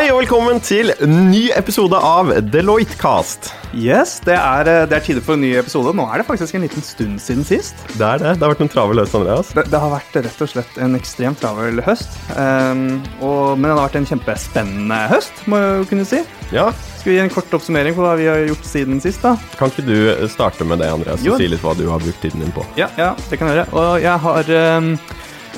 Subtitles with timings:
[0.00, 3.50] Hei og velkommen til ny episode av Deloitte Cast.
[3.76, 5.92] Yes, det er, eh, det er tider for en ny episode.
[5.92, 7.76] Nå er det faktisk en liten stund siden sist.
[7.98, 8.32] Det er det.
[8.40, 9.50] Det har vært en travel høst, Andreas.
[9.52, 12.16] Det, det har vært rett og slett en ekstremt travel høst.
[12.32, 16.24] Um, og, men det har vært en kjempespennende høst, må jeg jo kunne si.
[16.56, 19.20] Ja, Skal vi gi en kort oppsummering på hva vi har gjort siden sist?
[19.20, 19.36] da?
[19.60, 22.40] Kan ikke du starte med det, Andreas, og si litt hva du har brukt tiden
[22.40, 22.64] din på?
[22.80, 23.76] Ja, ja, det kan jeg gjøre.
[23.76, 24.94] Og jeg har um,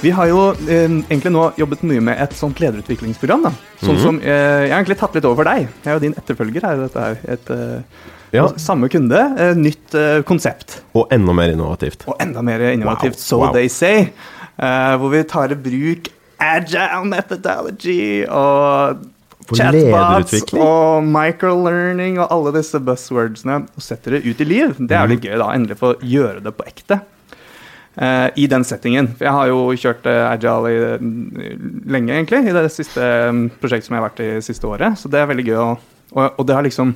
[0.03, 3.43] Vi har jo eh, egentlig nå jobbet mye med et sånt lederutviklingsprogram.
[3.47, 3.53] da.
[3.83, 4.03] Sånn Mhm.
[4.03, 5.69] som eh, Jeg har egentlig tatt litt over for deg.
[5.85, 6.77] Jeg er jo din etterfølger her.
[6.77, 7.19] Dette her.
[7.29, 7.83] et eh,
[8.33, 8.47] Ja.
[8.57, 10.81] Samme kunde, eh, nytt eh, konsept.
[10.95, 12.07] Og enda mer innovativt.
[12.09, 13.53] Og enda mer innovativt, Wow, so wow.
[13.53, 14.09] they say.
[14.59, 16.09] eh, hvor vi tar i bruk
[16.41, 18.99] agile methodology og
[19.47, 24.75] For chatbots og microlearning og alle disse buzzwordsene og setter det ut i liv.
[24.79, 25.49] Det er jo litt gøy, da.
[25.53, 27.01] Endelig få gjøre det på ekte.
[27.97, 29.09] Eh, I den settingen.
[29.17, 32.43] For jeg har jo kjørt eh, agile i, mm, lenge, egentlig.
[32.49, 33.01] I det siste
[33.33, 34.97] mm, prosjektet som jeg har vært i det siste året.
[34.99, 35.57] Så det er veldig gøy.
[35.59, 35.79] å-
[36.13, 36.95] Og, og det har liksom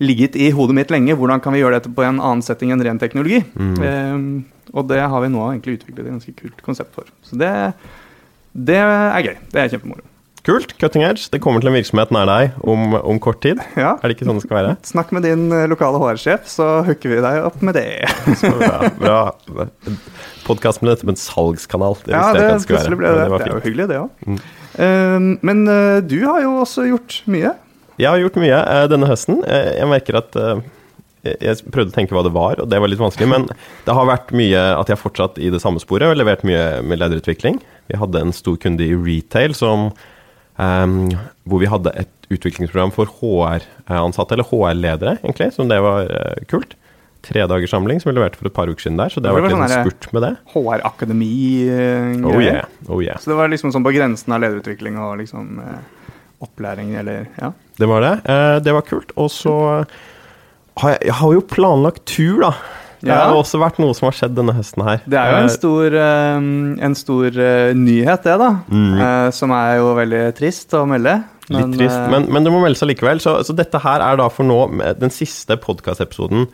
[0.00, 1.14] ligget i hodet mitt lenge.
[1.16, 3.42] Hvordan kan vi gjøre dette på en annen setting enn ren teknologi?
[3.56, 4.18] Eh,
[4.72, 7.04] og det har vi nå egentlig utviklet et ganske kult konsept for.
[7.24, 7.50] Så det,
[8.54, 9.36] det er gøy.
[9.52, 10.04] Det er kjempemoro.
[10.50, 10.72] Kult.
[10.82, 11.28] Cutting edge.
[11.30, 13.60] Det kommer til en virksomhet nær deg om, om kort tid.
[13.78, 13.92] Ja.
[14.00, 14.72] Er det ikke sånn det skal være?
[14.88, 18.08] Snakk med din eh, lokale HR-sjef, så hooker vi deg opp med det.
[18.40, 18.90] Så bra.
[18.98, 19.20] bra.
[20.48, 21.94] Podkast med dette med en salgskanal.
[22.02, 23.28] Det Ja, det det plutselig ble det.
[23.30, 24.26] Det, Det er jo hyggelig, det òg.
[24.26, 25.38] Mm.
[25.46, 27.54] men uh, du har jo også gjort mye.
[28.00, 29.42] Jeg har gjort mye uh, denne høsten.
[29.46, 30.38] Jeg merker at
[31.20, 33.28] jeg prøvde å tenke hva det var, og det var litt vanskelig.
[33.28, 33.46] Men
[33.86, 36.80] det har vært mye at jeg har fortsatt i det samme sporet og levert mye
[36.82, 37.60] med lederutvikling.
[37.90, 39.90] Vi hadde en stor kunde i retail som,
[40.60, 41.10] ehm,
[41.48, 46.76] hvor vi hadde et utviklingsprogram for HR-ansatte, eller HR-ledere, egentlig, som det var uh, kult.
[47.26, 49.52] Tredagerssamling som vi leverte for et par uker siden der, så det Det var litt
[49.52, 50.30] sånn spurt med det.
[50.54, 51.32] HR-akademi.
[51.68, 53.18] eh, Oh yeah, oh yeah.
[53.20, 55.80] Så det var liksom sånn på grensen av lederutvikling og liksom uh,
[56.40, 57.50] opplæring, eller ja.
[57.76, 58.14] Det var det.
[58.24, 59.12] Eh, det var kult.
[59.20, 59.54] Og så
[60.80, 62.54] har jeg, jeg har jo planlagt tur, da.
[63.00, 63.26] Det Ja.
[63.28, 65.00] har også vært noe som har skjedd denne høsten her.
[65.08, 68.50] Det er jo Eh, en stor, eh, en stor eh, nyhet, det, da.
[68.70, 69.00] Mm.
[69.00, 71.22] Eh, som er jo veldig trist å melde.
[71.50, 73.18] Litt trist, eh, men, men det må melde seg likevel.
[73.20, 74.68] Så, så dette her er da for nå
[75.00, 76.46] den siste podkastepisoden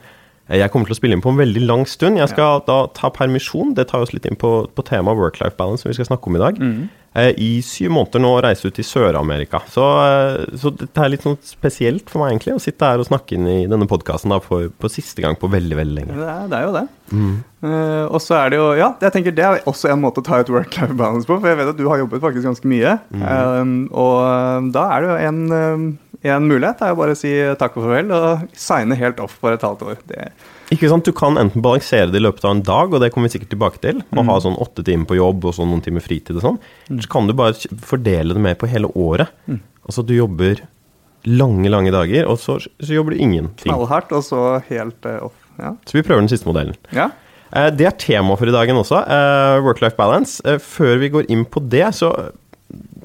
[0.48, 2.18] jeg kommer til å spille inn på en veldig lang stund.
[2.20, 3.74] Jeg skal da ta permisjon.
[3.74, 6.36] Det tar oss litt inn på, på temaet work-life balance, som vi skal snakke om
[6.36, 6.60] i dag.
[6.62, 6.88] mm.
[7.16, 9.62] Eh, I syv måneder nå å reise ut i Sør-Amerika.
[9.72, 13.08] Så, eh, så dette er litt sånn spesielt for meg, egentlig, å sitte her og
[13.08, 16.16] snakke inn i denne podkasten på siste gang på veldig, veldig lenge.
[16.18, 16.86] Det er, det er jo det.
[17.12, 17.36] Mm.
[17.62, 20.26] Uh, og så er det jo Ja, jeg tenker det er også en måte å
[20.26, 22.98] ta ut work-life balance på, for jeg vet at du har jobbet faktisk ganske mye.
[23.14, 23.24] Mm.
[23.30, 25.40] Eh, og da er det jo en,
[26.36, 26.82] en mulighet.
[26.82, 29.86] Er jo bare å si takk og farvel og signe helt off for et halvt
[29.88, 30.04] år.
[30.10, 30.28] Det,
[30.74, 33.28] Ikke sant, Du kan enten balansere det i løpet av en dag, og det kommer
[33.30, 34.28] vi sikkert tilbake til, og Mm.
[34.28, 36.58] ha sånn åtte timer på jobb og så noen timer fritid og sånn.
[36.90, 37.54] Eller så kan du bare
[37.86, 39.28] fordele det mer på hele året.
[39.48, 39.60] Mm.
[39.88, 40.60] Altså du jobber
[41.26, 43.70] lange, lange dager, og så, så jobber du ingenting.
[43.72, 45.32] knallhardt, og så helt uh, off.
[45.58, 45.72] Ja.
[45.86, 46.74] Så vi prøver den siste modellen.
[46.92, 47.10] ja.
[47.52, 50.42] Eh, Det er tema for i dagen også, eh, work-life balance.
[50.42, 52.32] Før vi går inn på det, så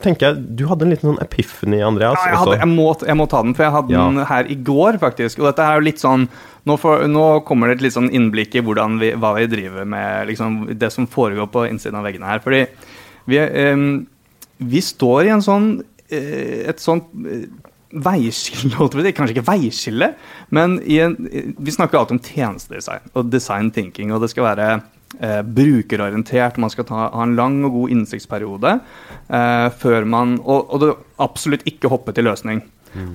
[0.01, 2.17] tenker jeg Du hadde en liten sånn epiphany, Andreas.
[2.23, 4.05] Ja, jeg, hadde, jeg, må, jeg må ta den, for jeg hadde Ja.
[4.09, 5.41] den her i går, faktisk.
[5.41, 6.29] Og dette er jo litt sånn
[6.69, 10.27] Nå, for, nå kommer det et litt sånn innblikk i vi, hva vi driver med,
[10.29, 12.37] liksom, det som foregår på innsiden av veggene her.
[12.43, 12.59] Fordi
[13.25, 13.81] vi, eh,
[14.61, 17.47] vi står i en sånn eh, et sånt eh,
[17.91, 19.15] veiskille, holdt jeg på å si.
[19.17, 20.11] kanskje ikke veiskille,
[20.53, 21.17] men i en,
[21.57, 24.69] vi snakker alltid om tjenestedesign og design thinking, og det skal være
[25.19, 30.71] eh, brukerorientert, man skal ta, ha en lang og god innsiktsperiode eh, før man og,
[30.75, 30.85] og
[31.21, 32.63] absolutt ikke hoppe til løsning.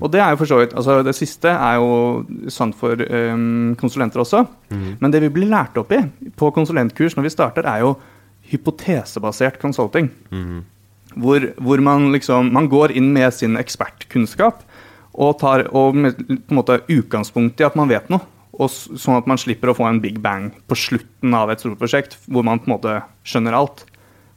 [0.01, 3.75] Og det er jo for så vidt, altså det siste er jo sant for um,
[3.77, 4.39] konsulenter også,
[4.73, 5.99] men det vi blir lært opp i
[6.33, 7.91] på konsulentkurs når vi starter, er jo
[8.49, 10.09] hypotesebasert consulting.
[11.17, 14.65] Hvor, hvor man liksom Man går inn med sin ekspertkunnskap
[15.13, 18.21] og tar og med, på en måte utgangspunkt i at man vet noe.
[18.57, 21.77] Og sånn at man slipper å få en big bang på slutten av et stort
[21.77, 22.95] prosjekt hvor man på en måte
[23.27, 23.83] skjønner alt.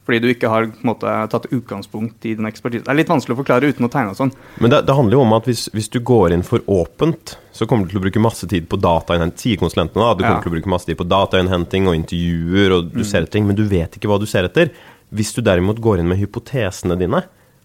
[0.05, 2.81] Fordi du ikke har måte, tatt utgangspunkt i din ekspertise.
[2.85, 4.31] Det er litt vanskelig å forklare uten å tegne og sånn.
[4.57, 7.67] Men det, det handler jo om at hvis, hvis du går inn for åpent, så
[7.69, 10.15] kommer du til å bruke masse tid på datainnhenting, sier konsulentene da.
[10.17, 10.41] Du kommer Ja.
[10.45, 13.55] til å bruke masse tid på datainnhenting og intervjuer, og du ser etter ting, men
[13.59, 14.73] du vet ikke hva du ser etter.
[15.13, 17.21] Hvis du derimot går inn med hypotesene dine,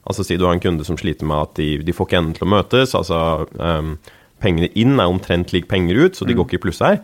[0.06, 2.36] altså si du har en kunde som sliter med at de, de får ikke endene
[2.36, 3.20] til å møtes, altså
[3.58, 3.96] ehm,
[4.42, 6.98] pengene inn er omtrent lik penger ut, så de går ikke i pluss her.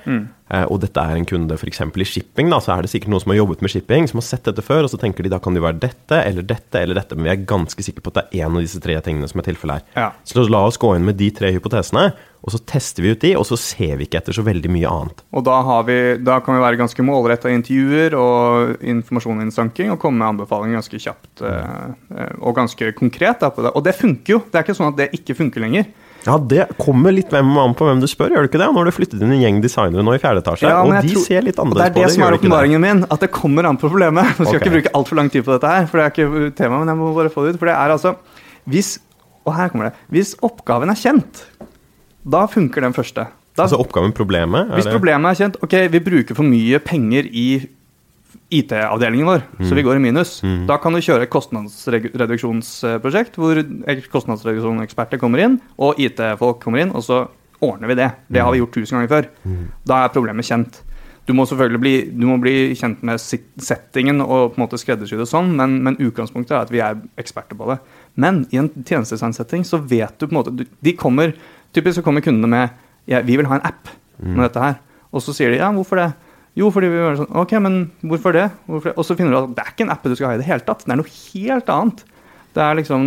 [0.52, 1.81] eh, og dette er en kunde f.eks.
[1.81, 4.26] i shipping, da, så er det sikkert noen som har jobbet med shipping, som har
[4.26, 6.99] sett dette før, og så tenker de da kan det være dette eller dette eller
[6.99, 9.31] dette, men vi er ganske sikre på at det er én av disse tre tingene
[9.31, 9.96] som er tilfellet her.
[9.96, 10.11] Ja.
[10.29, 12.12] Så la oss gå inn med de tre hypotesene,
[12.43, 14.90] og så tester vi ut de, og så ser vi ikke etter så veldig mye
[14.90, 15.20] annet.
[15.31, 20.00] Og da, har vi, da kan vi være ganske målretta i intervjuer og informasjonsinnsanking og
[20.02, 21.84] komme med anbefalinger ganske kjapt eh,
[22.19, 23.38] eh, og ganske konkret.
[23.40, 23.73] Da, på det.
[23.79, 24.40] Og det funker jo.
[24.50, 25.87] Det er ikke sånn at det ikke funker lenger.
[26.26, 28.69] Ja, det kommer litt hvem an på hvem du spør, gjør det ikke det?
[28.70, 31.10] Nå har du flyttet inn en gjeng designere nå i fjerde etasje, Ja, og de
[31.14, 32.02] tror- ser litt annerledes er på det det.
[32.02, 34.24] er det som er åpenbaringen min, at det kommer an på problemet.
[34.38, 36.54] Nå skal jeg ikke bruke altfor lang tid på dette her, for det er ikke
[36.54, 37.58] tema, men jeg må bare få det ut.
[37.58, 38.14] For det er altså
[38.70, 38.98] Hvis
[39.44, 39.94] Og her kommer det.
[40.14, 41.40] Hvis oppgaven er kjent,
[42.22, 43.26] da funker den første.
[43.56, 44.70] Da, Altså oppgaven, problemet?
[44.70, 47.66] hvis det- problemet er kjent Ok, vi bruker for mye penger i
[48.52, 50.31] IT-avdelingen vår, så vi går i minus.
[50.69, 53.54] Da kan du kjøre et kostnadsreduksjonsprosjekt hvor
[54.12, 57.16] kostnadsreduksjonseksperter kommer inn, og IT-folk kommer inn, og så
[57.62, 58.10] ordner vi det.
[58.28, 59.28] Det har vi gjort tusen ganger før.
[59.88, 60.82] Da er problemet kjent.
[61.26, 65.16] Du må selvfølgelig bli, du må bli kjent med settingen og på en måte skreddersy
[65.20, 67.78] det sånn, men, men utgangspunktet er at vi er eksperter på det.
[68.19, 71.37] Men i en tjenestedesignsetting så vet du på en måte De kommer,
[71.72, 72.72] Typisk så kommer kundene med
[73.08, 73.88] ja, 'Vi vil ha en app
[74.19, 74.81] med dette her'.
[75.12, 76.12] Og så sier de 'Ja, hvorfor det?'
[76.58, 78.49] Jo, fordi vi var sånn Ok, men hvorfor det?
[78.69, 78.96] Hvorfor det?
[79.00, 80.49] Og så finner du at det er ikke en app du skal ha i det
[80.49, 80.84] hele tatt.
[80.84, 82.02] Det er noe helt annet.
[82.52, 83.04] Det er liksom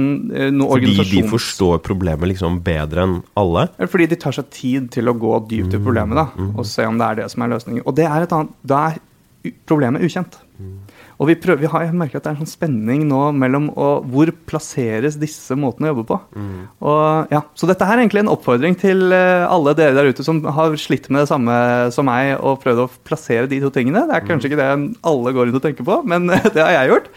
[0.57, 3.67] noe organisasjon Fordi de forstår problemet liksom bedre enn alle?
[3.85, 6.23] Fordi de tar seg tid til å gå dypt i problemet da,
[6.55, 7.83] og se om det er det som er løsningen.
[7.85, 10.39] Og det er et annet, da er problemet ukjent.
[11.15, 13.69] Og vi prøver, vi har, jeg merker at det er en sånn spenning nå mellom
[13.71, 16.17] å, hvor plasseres disse måtene å jobbe på.
[16.83, 20.25] Og, ja, så dette her er egentlig en oppfordring til eh, alle dere der ute
[20.27, 21.55] som har slitt med det samme
[21.95, 24.03] som meg og prøvd å plassere de to tingene.
[24.09, 24.69] Det er kanskje ikke det
[25.07, 27.11] alle går rundt og tenker på, men det har jeg gjort.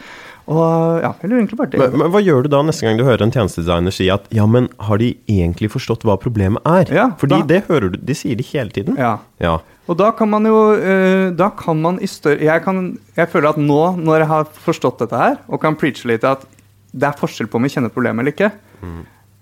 [0.48, 1.78] Og ja, jeg lurer egentlig bare det.
[1.82, 4.46] Men, men hva gjør du da neste gang du hører en tjenestedesigner si at ja,
[4.48, 6.88] men har de egentlig forstått hva problemet er?
[6.94, 8.96] Ja, Fordi da- det hører du, de sier det hele tiden.
[8.96, 9.18] Ja.
[9.44, 9.58] Ja.
[9.88, 13.54] Og da kan man jo eh, Da kan man i større jeg, kan, jeg føler
[13.54, 16.44] at nå, når jeg har forstått dette her, og kan preache litt at
[16.96, 18.50] det er forskjell på om vi kjenner problemet eller ikke,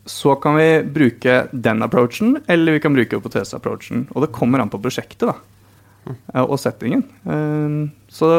[0.06, 4.08] så kan vi bruke den approachen, eller vi kan bruke hypotese-approachen.
[4.14, 5.34] Og det kommer an på prosjektet, da.
[6.06, 6.16] Mm.
[6.46, 7.02] Og settingen.
[7.26, 8.32] Eh, Så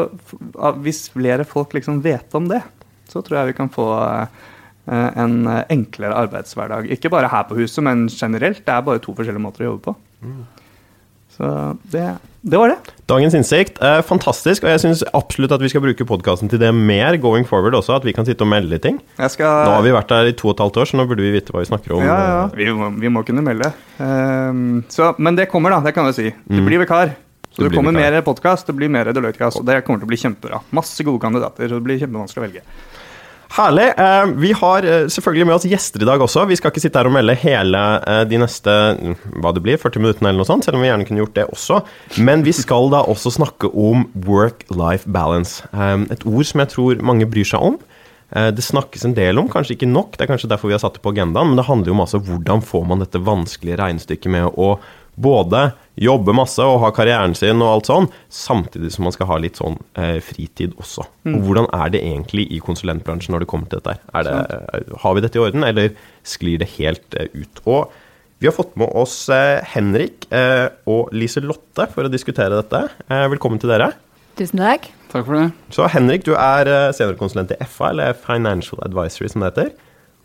[0.82, 2.62] hvis flere folk liksom vet om det,
[3.08, 6.90] så tror jeg vi kan få eh, en enklere arbeidshverdag.
[6.96, 8.64] Ikke bare her på huset, men generelt.
[8.66, 9.98] Det er bare to forskjellige måter å jobbe på.
[11.38, 11.48] Så
[11.92, 12.02] det,
[12.42, 12.94] det var det.
[13.08, 16.72] Dagens innsikt er fantastisk, og jeg syns absolutt at vi skal bruke podkasten til det
[16.74, 18.98] mer going forward også, at vi kan sitte og melde ting.
[19.30, 21.22] Skal Nå har vi vært der i to og et halvt år, så nå burde
[21.22, 22.02] vi vite hva vi snakker om.
[22.02, 22.42] ja, ja.
[22.58, 23.70] Vi, må, vi må kunne melde.
[24.02, 25.80] Um, så, men det kommer, da.
[25.86, 26.34] Det kan jeg si.
[26.50, 27.14] Det blir vikar.
[27.58, 29.58] Så Det det, kommer mer podkast, det blir mer Deloitte-kast.
[29.58, 30.60] Og det kommer til å bli kjempebra.
[30.78, 32.60] Masse gode kandidater, så det blir kjempevanskelig å velge.
[33.56, 33.86] Herlig.
[33.98, 36.44] Eh, vi har eh, selvfølgelig med oss gjester i dag også.
[36.46, 39.80] Vi skal ikke sitte her og melde hele eh, de neste mm, hva det blir,
[39.82, 41.80] 40 minuttene eller noe sånt, selv om vi gjerne kunne gjort det også.
[42.22, 45.66] Men vi skal da også snakke om work-life balance.
[46.14, 47.80] Et ord som jeg tror mange bryr seg om.
[48.28, 50.98] Det snakkes en del om, kanskje ikke nok, det er kanskje derfor vi har satt
[50.98, 54.34] det på agendaen, men det handler jo om altså hvordan får man dette vanskelige regnestykket
[54.34, 54.74] med å
[55.18, 55.68] både
[55.98, 59.58] jobbe masse og ha karrieren sin og alt sånn, samtidig som man skal ha litt
[59.58, 61.06] sånn eh, fritid også.
[61.28, 63.98] Og hvordan er det egentlig i konsulentbransjen når det kommer til dette?
[64.14, 65.90] Er det, eh, har vi dette i orden, eller
[66.26, 67.64] sklir det helt eh, ut?
[67.66, 67.96] Og
[68.38, 72.84] vi har fått med oss eh, Henrik eh, og Lise Lotte for å diskutere dette.
[73.10, 73.90] Eh, velkommen til dere.
[74.38, 74.86] Tusen takk.
[75.10, 75.48] Takk for det.
[75.74, 79.72] Så Henrik, du er seniorkonsulent i FA, eller Financial Advisory som det heter.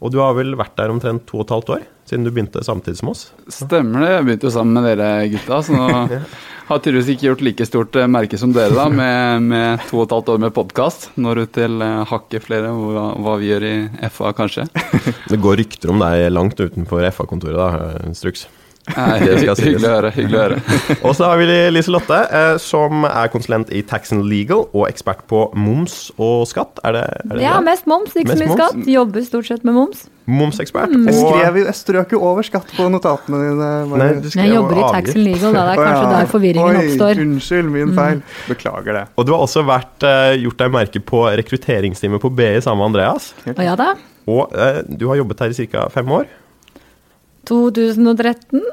[0.03, 2.63] Og du har vel vært der omtrent to og et halvt år, siden du begynte
[2.65, 3.29] samtidig som oss?
[3.47, 4.09] Stemmer det.
[4.11, 5.85] Jeg begynte jo sammen med dere gutta, så nå
[6.69, 10.09] har tydeligvis ikke gjort like stort eh, merke som dere, da, med, med to og
[10.09, 11.07] et halvt år med podkast.
[11.23, 13.75] Når ut til eh, hakket flere hva, hva vi gjør i
[14.11, 14.67] FA, kanskje.
[15.31, 18.43] Det går rykter om deg langt utenfor FA-kontoret, da, Strux.
[18.83, 19.65] Nei, Det skal sies.
[19.69, 20.09] hyggelig å høre.
[20.11, 20.57] hyggelig å høre.
[21.07, 24.89] Og så har vi Lise Lotte, eh, som er konsulent i Tax and Legal og
[24.89, 26.81] ekspert på moms og skatt.
[26.83, 27.67] Er det, er det Ja, det?
[27.69, 28.59] mest moms, ikke Mest så mye moms?
[28.59, 28.89] skatt.
[28.97, 30.03] Jobber stort sett med moms.
[30.27, 30.91] Momsekspert.
[30.91, 33.71] Jeg, skrev, jeg strøk jo over skatt på notatene dine.
[33.91, 35.63] Nei, du skrev Jeg jobber i tax and legal, da.
[35.63, 36.13] Det er kanskje kanskje ja.
[36.19, 37.17] der forvirringen Oi, oppstår.
[37.19, 38.21] Oi, Unnskyld, min feil.
[38.51, 39.03] Beklager det.
[39.19, 42.91] Og du har også vært, eh, gjort deg merke på rekrutteringsteamet på BI sammen med
[42.93, 43.33] Andreas.
[43.51, 43.93] Og ja da.
[44.31, 45.89] Og eh, du har jobbet her i ca.
[45.91, 46.27] fem år.
[47.49, 48.63] 2013.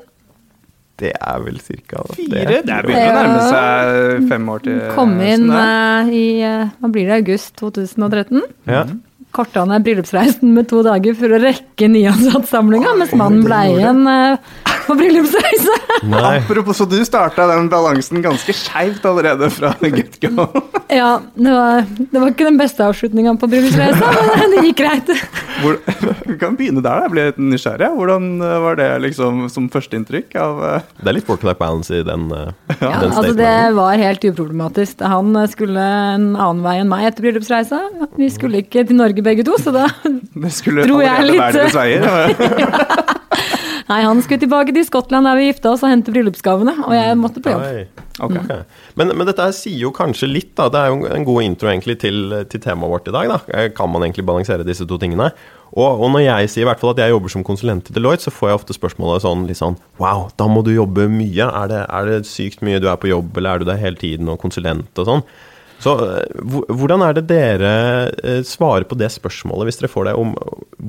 [1.00, 2.02] Det er vel ca.
[2.12, 2.58] Fire?
[2.60, 6.90] Det er begynner å nærme seg fem år til Kom inn sånn i eh, hva
[6.92, 8.42] blir det, august 2013.
[8.68, 8.84] Ja.
[9.32, 14.56] Korta ned bryllupsreisen med to dager for å rekke nyansattsamlinga, mens mannen ble igjen eh,
[14.90, 15.76] på bryllupsreise.
[16.10, 16.36] Nei.
[16.40, 20.48] Apropos, så du starta den balansen ganske skeivt allerede fra get go.
[20.90, 24.08] Ja, det var, det var ikke den beste avslutninga på bryllupsreisa,
[24.40, 25.12] men det gikk greit.
[25.60, 25.76] Hvor,
[26.26, 27.92] vi kan begynne der, jeg ble litt nysgjerrig.
[27.94, 32.02] Hvordan eh, var det liksom som førsteinntrykk av eh, Det er litt work-life balance i
[32.06, 32.50] den, eh,
[32.82, 35.06] Ja, den altså det var helt uproblematisk.
[35.14, 37.84] Han skulle en annen vei enn meg etter bryllupsreisa.
[38.18, 41.46] Vi skulle ikke til Norge begge to, så da Det skulle Tror jeg allerede litt-
[41.46, 43.18] være deres veier.
[43.90, 47.16] Nei, han skulle tilbake til Skottland der vi gifta oss og hente bryllupsgavene, og jeg
[47.18, 47.64] måtte på jobb.
[47.66, 48.06] Okay.
[48.20, 48.36] Ok.
[48.36, 48.50] Ok.
[49.00, 50.68] Men, men dette sier jo kanskje litt, da.
[50.70, 53.32] Det er jo en god intro egentlig til, til temaet vårt i dag.
[53.32, 53.38] da.
[53.56, 55.30] Eh, Kan man egentlig balansere disse to tingene?
[55.70, 58.26] Og, og når jeg sier i hvert fall at jeg jobber som konsulent i Deloitte,
[58.26, 61.46] så får jeg ofte spørsmålet sånn litt sånn Wow, da må du jobbe mye.
[61.46, 63.98] Er det, er det sykt mye du er på jobb, eller er du der hele
[63.98, 65.26] tiden og konsulent og sånn?
[65.80, 67.74] Så eh, hvordan er det dere
[68.22, 70.34] eh, svarer på det spørsmålet, hvis dere får det, om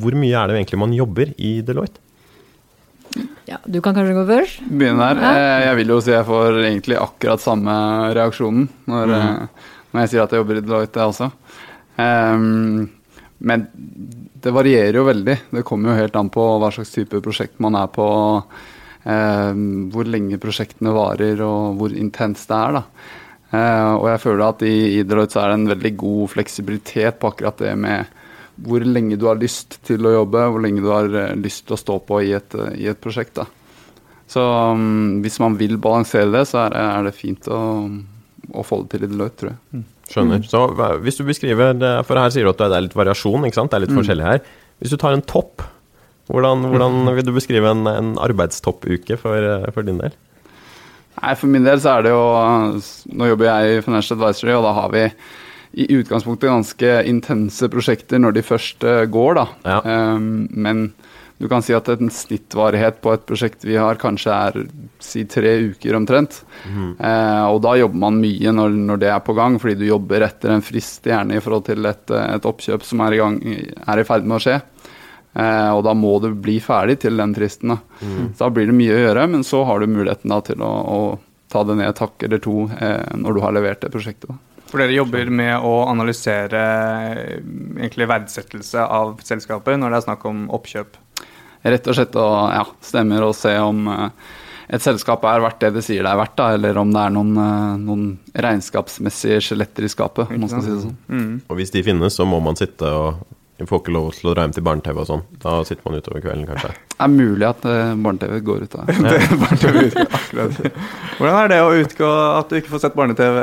[0.01, 2.01] hvor mye er det egentlig man jobber i Deloitte?
[3.49, 4.63] Ja, du kan kanskje gå først?
[4.69, 5.21] Begynne der.
[5.21, 5.31] Ja.
[5.33, 7.75] Eh, Jeg vil jo si jeg får egentlig akkurat samme
[8.17, 9.47] reaksjonen når, mm.
[9.91, 11.31] når jeg sier at jeg jobber i Deloitte, jeg også.
[12.01, 12.89] Um,
[13.41, 13.65] men
[14.41, 15.37] det varierer jo veldig.
[15.57, 18.05] Det kommer jo helt an på hva slags type prosjekt man er på,
[19.09, 22.79] ehm, hvor lenge prosjektene varer og hvor intenst det er.
[22.79, 22.83] da.
[23.51, 27.17] Uh, og jeg føler at i, i Deloitte så er det en veldig god fleksibilitet
[27.19, 28.20] på akkurat det med
[28.65, 31.77] hvor lenge du har lyst til å jobbe, hvor lenge du har eh, lyst til
[31.77, 33.39] å stå på i et, i et prosjekt.
[33.39, 33.47] da.
[34.31, 37.61] Så um, hvis man vil balansere det, så er, er det fint å,
[38.55, 39.83] å få det til i Deloitte, tror jeg.
[40.11, 40.43] Skjønner.
[40.47, 40.63] Så
[41.03, 43.71] hvis du beskriver det, For her sier du at det er litt variasjon, ikke sant?
[43.71, 44.41] Det er litt forskjellig her.
[44.81, 45.63] Hvis du tar en topp,
[46.31, 50.15] hvordan, hvordan vil du beskrive en, en arbeidstoppuke for, for din del?
[51.21, 52.23] Nei, For min del så er det jo
[53.19, 55.05] Nå jobber jeg i Financial Advisory, og da har vi
[55.71, 59.45] i utgangspunktet ganske intense prosjekter når de først eh, går, da.
[59.63, 59.79] Ja.
[60.15, 60.89] Um, men
[61.41, 64.59] du kan si at en snittvarighet på et prosjekt vi har, kanskje er
[65.01, 66.43] si tre uker omtrent.
[67.01, 70.27] Eh, og da jobber man mye når, når det er på gang, fordi du jobber
[70.27, 73.39] etter en frist, gjerne i forhold til et, eh, et oppkjøp som er i, gang,
[73.41, 74.59] er i ferd med å skje.
[75.31, 77.73] Eh, og da må du bli ferdig til den fristen.
[77.73, 77.81] Da.
[78.35, 80.71] Så da blir det mye å gjøre, men så har du muligheten da, til å,
[80.71, 81.01] å
[81.51, 84.29] ta det ned et hakk eller to eh, når du har levert det prosjektet.
[84.29, 84.50] Da.
[84.71, 86.59] For dere jobber med å analysere
[87.11, 87.39] eh,
[87.81, 90.95] egentlig verdsettelse av selskapet når det er snakk om oppkjøp.
[91.61, 94.29] Rett og slett å ja, stemmer og se om eh,
[94.71, 97.13] et selskap er verdt det det sier det er verdt, da, eller om det er
[97.17, 98.05] noen, eh, noen
[98.47, 100.97] regnskapsmessige skjeletter i skapet, om man skal si det sånn.
[101.11, 101.33] Mm.
[101.51, 103.19] Og hvis de finnes, så må man sitte og
[103.61, 105.21] Vi får ikke lov til å dra hjem til barne-TV og sånn.
[105.43, 106.71] Da sitter man utover kvelden, kanskje.
[107.01, 110.71] Det er mulig at eh, barne-TV går ut av det.
[111.17, 113.39] Hvordan er det å utgå at du ikke får sett barne-TV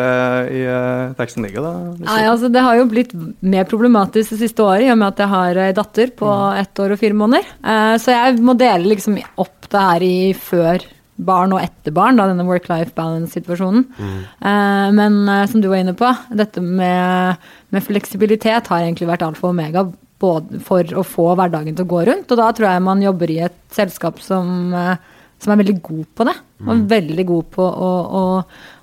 [0.54, 1.72] i uh, Taxen Ligga, da?
[2.06, 5.24] Nei, altså Det har jo blitt mer problematisk det siste året, i og med at
[5.24, 7.50] jeg har ei datter på ett år og fire måneder.
[7.58, 10.86] Eh, så jeg må dele liksom opp det her i før
[11.18, 13.86] barn og etter barn, da, denne work-life balance-situasjonen.
[13.98, 19.26] Eh, men eh, som du var inne på, dette med, med fleksibilitet har egentlig vært
[19.26, 22.30] alfa og omega for å få hverdagen til å gå rundt.
[22.30, 24.96] Og da tror jeg man jobber i et selskap som, eh,
[25.38, 26.36] som er veldig god på det.
[26.66, 28.24] Og veldig god på å, å,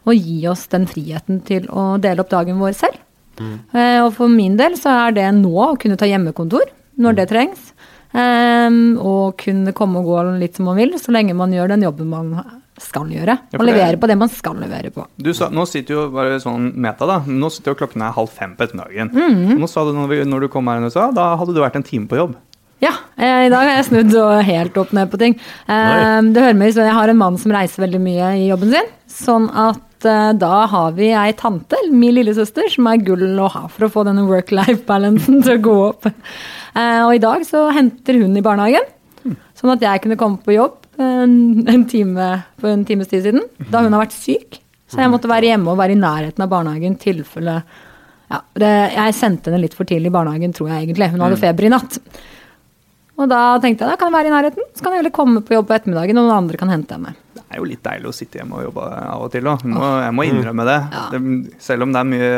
[0.06, 3.02] å gi oss den friheten til å dele opp dagen vår selv.
[3.76, 7.30] Eh, og for min del så er det nå å kunne ta hjemmekontor når det
[7.34, 7.74] trengs.
[8.16, 11.84] Ehm, og kunne komme og gå litt som man vil, så lenge man gjør den
[11.84, 12.32] jobben man
[12.82, 13.36] skal gjøre.
[13.52, 15.06] Ja, man Og det- levere på det man skal levere på.
[15.18, 17.20] Du sa, nå sitter jo bare sånn meta, da.
[17.26, 19.12] Nå sitter jo klokken er halv fem på ettermiddagen.
[19.14, 19.58] Mm.
[19.60, 21.76] Nå sa du når, vi, når du kom her i USA, da hadde du vært
[21.78, 22.36] en time på jobb.
[22.84, 25.34] Ja, eh, i dag har jeg snudd og helt opp ned på ting.
[25.66, 28.70] Du det hører med, så Jeg har en mann som reiser veldig mye i jobben
[28.76, 28.90] sin.
[29.08, 33.68] Sånn at eh, da har vi ei tante, min lillesøster, som er gull å ha
[33.72, 36.06] for å få denne work-life-balancen til å gå opp.
[36.76, 38.84] Eh, og i dag så henter hun i barnehagen,
[39.56, 41.34] sånn at jeg kunne komme på jobb en,
[41.68, 42.30] en time
[42.62, 44.62] for en times tid siden, da hun har vært syk.
[44.92, 47.56] Så jeg måtte være hjemme og være i nærheten av barnehagen i tilfelle
[48.30, 51.10] ja, det, Jeg sendte henne litt for tidlig i barnehagen, tror jeg egentlig.
[51.14, 51.98] Hun hadde feber i natt.
[53.16, 55.42] Og da tenkte jeg da kan jeg være i nærheten, så kan jeg heller komme
[55.46, 57.14] på jobb på ettermiddagen, og noen andre kan hente henne.
[57.36, 59.64] Det er jo litt deilig å sitte hjemme og jobbe av og til òg.
[60.04, 60.80] Jeg må innrømme det.
[60.92, 61.04] Ja.
[61.14, 61.22] det.
[61.64, 62.32] Selv om det er mye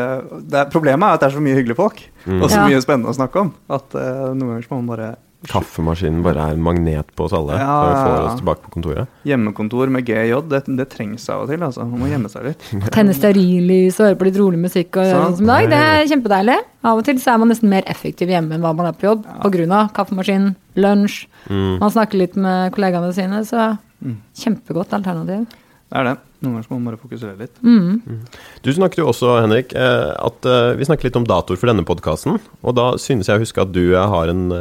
[0.52, 2.68] det er, Problemet er at det er så mye hyggelige folk, og så Ja.
[2.68, 5.10] mye spennende å snakke om, at uh, noen ganger må man bare
[5.48, 8.24] Kaffemaskinen bare er en magnet på oss alle Ja, for å få ja, ja.
[8.32, 9.08] oss tilbake på kontoret.
[9.30, 11.62] Hjemmekontor med GJ, det, det trengs av og til.
[11.64, 11.86] altså.
[11.86, 12.66] Man må gjemme seg litt.
[12.98, 15.70] Tenne stearinlys og høre på litt rolig musikk og gjøre sånn som i dag.
[15.72, 16.58] Det er kjempedeilig.
[16.88, 19.08] Av og til så er man nesten mer effektiv hjemme enn hva man er på
[19.12, 20.50] jobb, på grunn av kaffemaskin,
[20.82, 21.28] lunsj.
[21.52, 21.78] Mm.
[21.86, 24.20] Man snakker litt med kollegaene sine, så Mm.
[24.38, 25.48] kjempegodt alternativ.
[25.90, 26.12] Det er det.
[26.38, 27.56] Noen ganger må man bare fokusere litt.
[27.66, 28.20] Mm.
[28.62, 31.86] Du snakket jo også, Henrik, eh, at eh, vi snakket litt om datoer for denne
[31.88, 32.38] podkasten.
[32.62, 34.52] Og da synes jeg å huske at du eh, har en,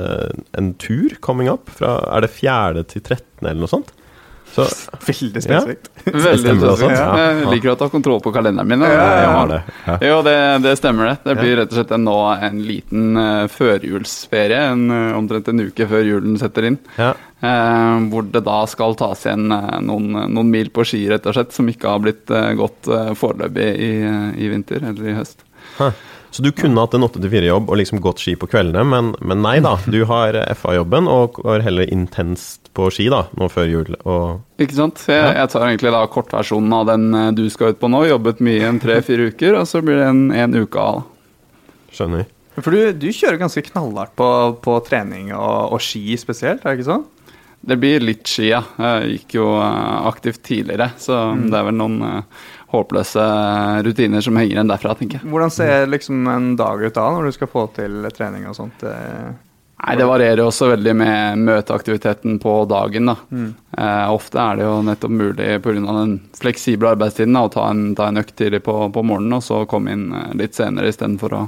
[0.56, 1.68] en tur coming up.
[1.76, 2.87] Fra, er det 4.
[2.95, 3.45] til 13.
[3.45, 3.92] eller noe sånt?
[4.56, 4.64] Så
[5.06, 5.90] Veldig spesifikt.
[6.06, 6.88] Veldig Stemmer også?
[6.88, 7.02] spesifikt.
[7.02, 7.28] Ja.
[7.28, 8.84] Jeg liker at du har kontroll på kalenderen min.
[8.88, 9.60] Ja, jeg har det.
[9.84, 9.96] Ja.
[10.08, 11.16] Jo, det, det stemmer det.
[11.26, 12.16] Det blir rett og slett en, nå
[12.48, 14.62] en liten uh, førjulsferie.
[14.72, 16.80] En, uh, omtrent en uke før julen setter inn.
[16.96, 17.12] Ja.
[17.44, 21.52] Eh, hvor det da skal tas igjen noen, noen mil på ski, rett og slett,
[21.52, 23.90] som ikke har blitt uh, gått uh, foreløpig i,
[24.40, 25.44] i vinter eller i høst.
[25.76, 25.92] Huh.
[26.36, 29.54] Så du kunne hatt en 8-4-jobb og liksom gått ski på kveldene, men, men nei
[29.64, 29.76] da.
[29.88, 33.94] Du har FA-jobben og går heller intenst på ski da, nå før jul.
[34.04, 35.00] Og Ikke sant?
[35.08, 35.32] Jeg, Ja.
[35.40, 38.04] jeg tar egentlig da kortversjonen av den eh, du skal ut på nå.
[38.10, 41.04] Jobbet mye i en tre-fire uker, og så blir det en, en uke av.
[41.96, 42.26] skjønner.
[42.60, 44.28] For du, du kjører ganske knallhardt på,
[44.64, 47.06] på trening og, og ski spesielt, er det ikke sånn?
[47.66, 48.60] Det blir litt ski, ja.
[48.78, 51.48] Jeg gikk jo eh, aktivt tidligere, så Mm.
[51.50, 52.44] det er vel noen eh,
[52.76, 53.25] håpløse
[53.87, 55.30] rutiner som henger igjen derfra, tenker jeg.
[55.33, 58.87] Hvordan ser liksom en dag ut da, når du skal få til trening og sånt?
[58.87, 59.35] eh?
[59.76, 63.11] Nei, Det varierer også veldig med møteaktiviteten på dagen.
[63.11, 63.16] da.
[63.30, 63.50] Mm.
[63.76, 65.75] Eh, ofte er det jo nettopp mulig pga.
[65.99, 69.45] den fleksible arbeidstiden da, å ta en, ta en økt tidlig på, på morgenen og
[69.45, 71.42] så komme inn eh, litt senere istedenfor å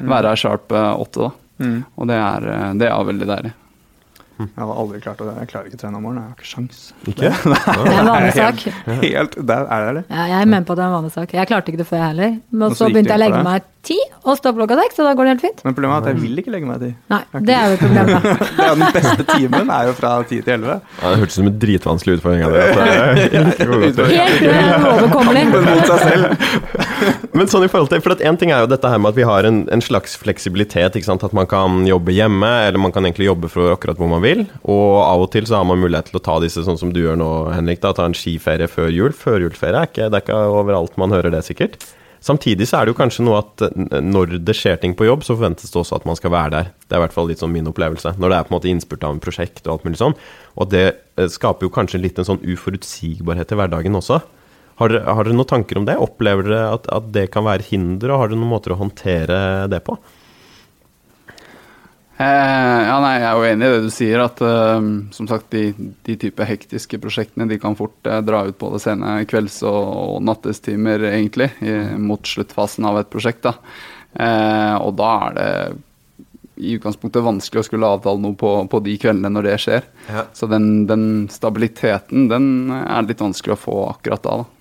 [0.00, 1.28] være her sharp eh, åtte.
[1.28, 1.30] da.
[1.60, 1.76] Mm.
[1.94, 2.48] Og det er,
[2.80, 3.52] det er veldig deilig.
[4.34, 5.34] Jeg hadde aldri klart det.
[5.38, 6.24] Jeg klarer ikke å trene om morgenen.
[6.24, 6.80] Jeg har ikke sjans.
[7.06, 7.28] Ikke?
[7.44, 8.64] Det er en vanlig sak.
[9.04, 10.02] Helt, der er det det.
[10.10, 11.36] Ja, jeg er med på at det er en vanlig sak.
[11.38, 12.34] Jeg klarte ikke det før, jeg heller.
[12.50, 14.98] Men Og så så begynte jeg å legge meg ti og stå opp klokka seks,
[15.02, 15.58] og da går det helt fint.
[15.68, 16.90] Men problemet er at jeg vil ikke legge meg ti.
[17.12, 18.28] Nei, det er jo problemet.
[18.54, 20.78] Det er Den beste timen er jo fra ti til 11.
[21.02, 22.44] Ja, det hørtes ut som en dritvanskelig utfordring.
[22.46, 24.06] av det, det.
[24.14, 25.44] Helt uoverkommelig.
[25.52, 26.93] Men mot seg selv.
[27.36, 29.26] Men sånn i forhold til, for En ting er jo dette her med at vi
[29.28, 30.96] har en, en slags fleksibilitet.
[30.96, 34.46] At man kan jobbe hjemme, eller man kan egentlig jobbe fra akkurat hvor man vil.
[34.62, 37.02] Og av og til så har man mulighet til å ta disse sånn som du
[37.02, 37.82] gjør nå, Henrik.
[37.82, 39.12] da, Ta en skiferie før jul.
[39.16, 41.78] Førjulsferie er ikke, det er ikke overalt man hører det, sikkert.
[42.24, 43.62] Samtidig så er det jo kanskje noe at
[44.00, 46.70] når det skjer ting på jobb, så forventes det også at man skal være der.
[46.86, 48.14] Det er i hvert fall litt sånn min opplevelse.
[48.16, 50.16] Når det er på en måte innspurt av en prosjekt og alt mulig sånn.
[50.56, 54.22] Og det eh, skaper jo kanskje litt en sånn uforutsigbarhet i hverdagen også.
[54.80, 55.96] Har dere, har dere noen tanker om det?
[56.02, 59.38] Opplever dere at, at det kan være hinder, og har dere noen måter å håndtere
[59.70, 59.96] det på?
[62.14, 64.84] Eh, ja, nei, Jeg er jo enig i det du sier, at eh,
[65.16, 68.82] som sagt, de, de type hektiske prosjektene de kan fort eh, dra ut på det
[68.84, 69.80] sene kvelds- og,
[70.14, 73.42] og nattestimer, egentlig, i, mot sluttfasen av et prosjekt.
[73.46, 73.56] da.
[74.14, 75.50] Eh, og da er det
[76.54, 79.88] i utgangspunktet vanskelig å skulle avtale noe på, på de kveldene når det skjer.
[80.06, 80.26] Ja.
[80.38, 82.46] Så den, den stabiliteten den
[82.78, 84.36] er litt vanskelig å få akkurat da.
[84.44, 84.53] da.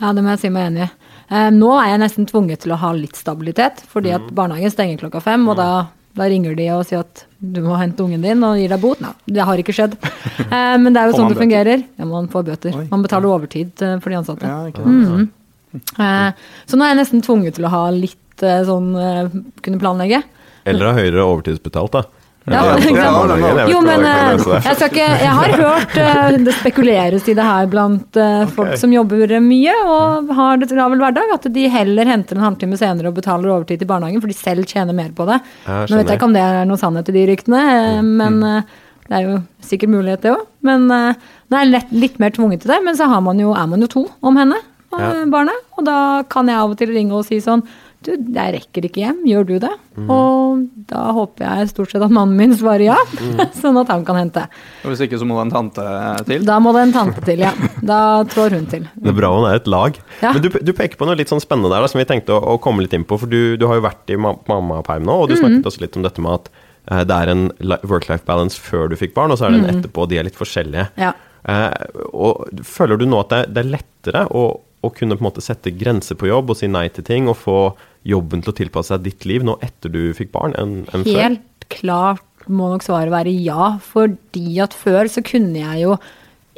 [0.00, 0.90] Ja, det må jeg si meg enig i.
[1.30, 5.00] Eh, nå er jeg nesten tvunget til å ha litt stabilitet, fordi at barnehagen stenger
[5.04, 5.68] klokka fem, og da,
[6.18, 9.00] da ringer de og sier at du må hente ungen din og gir deg bot.
[9.04, 9.96] Nei, det har ikke skjedd.
[10.50, 11.82] Eh, men det er jo sånn det fungerer.
[12.00, 12.74] Ja, man får bøter.
[12.90, 14.48] Man betaler overtid eh, for de ansatte.
[14.48, 15.30] Ja, ikke sant?
[16.02, 16.30] Eh,
[16.66, 19.28] så nå er jeg nesten tvunget til å ha litt eh, sånn eh,
[19.62, 20.22] kunne planlegge.
[20.66, 22.02] Eller ha høyere overtidsbetalt, da.
[22.48, 27.44] Ja, ja, Jo, men jeg eh, ikke, jeg har hørt eh, det spekuleres i det
[27.44, 32.08] her blant eh, folk som jobber mye og har det travel hverdag, at de heller
[32.08, 35.26] henter en halvtime senere og betaler overtid til barnehagen, for de selv tjener mer på
[35.28, 35.36] det.
[35.68, 38.80] Nå vet jeg ikke om det er noe sannhet i de ryktene, eh, men eh,
[39.10, 40.42] det er jo sikkert mulighet, det òg.
[40.64, 42.76] Men det er lett, litt mer tvunget til det.
[42.86, 44.60] Men så har man jo, er man jo to om henne,
[44.94, 45.64] og barnet.
[45.74, 45.96] Og da
[46.30, 47.64] kan jeg av og til ringe og si sånn
[48.00, 49.70] Du, jeg rekker ikke hjem, gjør du det?
[49.98, 50.06] Mm.
[50.08, 53.42] Og da håper jeg stort sett at mannen min svarer ja, mm.
[53.60, 54.46] sånn at han kan hente.
[54.80, 55.84] Og Hvis ikke så må det en tante
[56.30, 56.46] til.
[56.48, 57.50] Da må det en tante til, ja.
[57.84, 57.98] Da
[58.32, 58.86] trår hun til.
[58.96, 60.00] Det er bra hun er et lag.
[60.22, 60.32] Ja.
[60.32, 62.54] Men du, du peker på noe litt sånn spennende der da, som vi tenkte å,
[62.54, 63.20] å komme litt inn på.
[63.20, 66.00] For du, du har jo vært i ma mammaperm nå, og du snakket også litt
[66.00, 66.48] om dette med at
[66.88, 67.44] uh, det er en
[67.84, 70.28] work-life balance før du fikk barn, og så er det en etterpå, og de er
[70.30, 70.88] litt forskjellige.
[71.00, 71.12] Ja.
[71.44, 75.28] Uh, og Føler du nå at det, det er lettere å, å kunne på en
[75.28, 77.60] måte sette grenser på jobb og si nei til ting, og få
[78.08, 81.18] jobben til å tilpasse seg ditt liv nå etter du fikk barn, enn en før?
[81.20, 85.96] Helt klart må nok svaret være ja, fordi at før så kunne jeg jo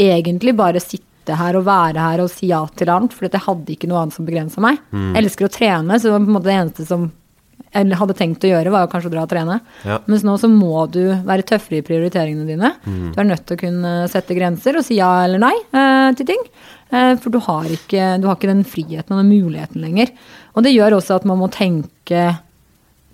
[0.00, 3.74] egentlig bare sitte her og være her og si ja til alt, for jeg hadde
[3.74, 4.80] ikke noe annet som begrensa meg.
[4.94, 7.10] Jeg elsker å trene, så det var på en måte det eneste som
[7.72, 9.58] jeg hadde tenkt å gjøre, var kanskje å dra og trene.
[9.88, 9.98] Ja.
[10.10, 12.72] Mens nå så må du være tøffere i prioriteringene dine.
[12.84, 16.28] Du er nødt til å kunne sette grenser og si ja eller nei eh, til
[16.34, 16.46] ting.
[16.92, 20.12] Eh, for du har, ikke, du har ikke den friheten og den muligheten lenger.
[20.52, 22.26] Og det gjør også at man må tenke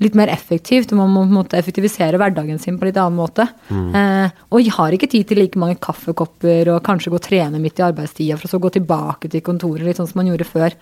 [0.03, 3.19] litt mer effektivt, og man må på en måte effektivisere hverdagen sin på litt annen
[3.19, 3.49] måte.
[3.73, 7.63] Eh, og jeg har ikke tid til like mange kaffekopper og kanskje gå og trene
[7.63, 10.79] midt i arbeidstida, for så gå tilbake til kontoret, litt sånn som man gjorde før.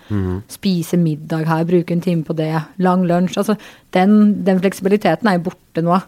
[0.53, 2.53] Spise middag her, bruke en time på det,
[2.83, 3.39] lang lunsj.
[3.41, 3.57] Altså,
[3.97, 4.15] den,
[4.47, 5.99] den fleksibiliteten er jo borte nå.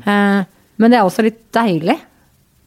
[0.00, 0.40] Eh,
[0.80, 1.98] men det er også litt deilig,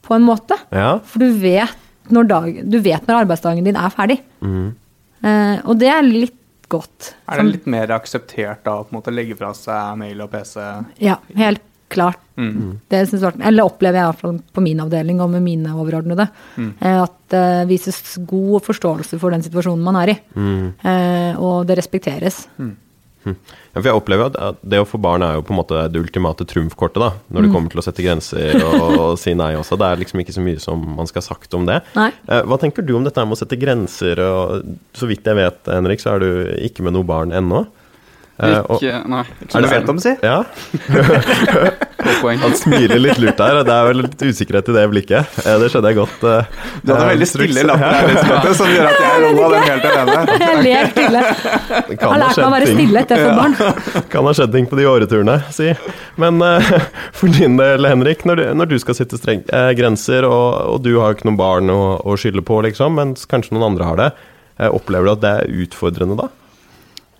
[0.06, 0.54] på en måte.
[0.70, 0.96] Ja.
[1.02, 4.20] For du vet når, dag, du vet når arbeidsdagen din er ferdig.
[4.44, 4.66] Mhm.
[5.26, 6.36] Eh, og det er litt
[6.72, 7.14] godt.
[7.30, 10.30] Er det litt mer akseptert da å på en måte legge fra seg mail og
[10.32, 10.60] PC?
[11.02, 12.18] Ja, helt klart.
[12.36, 12.80] Mm.
[12.90, 15.70] Det synes jeg, eller opplever jeg i hvert fall på min avdeling og med mine
[15.78, 16.26] overordnede.
[16.56, 16.72] Mm.
[16.80, 20.18] eh, At det vises god forståelse for den situasjonen man er i.
[20.34, 20.66] Mm.
[20.82, 22.46] Eh, Og det respekteres.
[23.26, 26.00] Ja, for jeg opplever at- det å få barn er jo på en måte det
[26.00, 27.10] ultimate trumfkortet, da.
[27.32, 29.76] Når det kommer til å sette grenser og, og si nei også.
[29.80, 31.80] Det er liksom ikke så mye som man skal ha sagt om det.
[31.96, 32.10] Nei.
[32.28, 34.20] Eh, Hva tenker du om dette med å sette grenser?
[34.22, 36.30] Og, så vidt jeg vet, Henrik, så er du
[36.68, 37.66] ikke med noe barn ennå.
[38.36, 39.22] Eh, og- Ikke Nei.
[39.48, 40.10] Som du vet om, si.
[40.22, 40.44] Ja,
[42.42, 43.62] han smiler litt lurt der.
[43.64, 45.38] Det er vel litt usikkerhet i det blikket.
[45.46, 46.24] Eh, Det skjønner jeg godt.
[46.28, 46.44] eh,
[46.84, 50.36] Du hadde veldig stille lapper her, som gjør at jeg roa den helt alene.
[50.46, 51.22] Jeg ler stille.
[51.24, 53.56] Han lærte har lært meg å være stille etter jeg barn.
[53.58, 54.06] barn.
[54.12, 55.72] Kan ha skjedd ting på de åreturene, si.
[56.20, 56.40] Men
[57.16, 60.82] for din del, Henrik, når du, når du skal sitte streng, eh, grenser, og, og
[60.84, 63.96] du har ikke noen barn å, å skylde på, liksom, mens kanskje noen andre har
[64.04, 64.10] det,
[64.72, 66.28] opplever du at det er utfordrende da?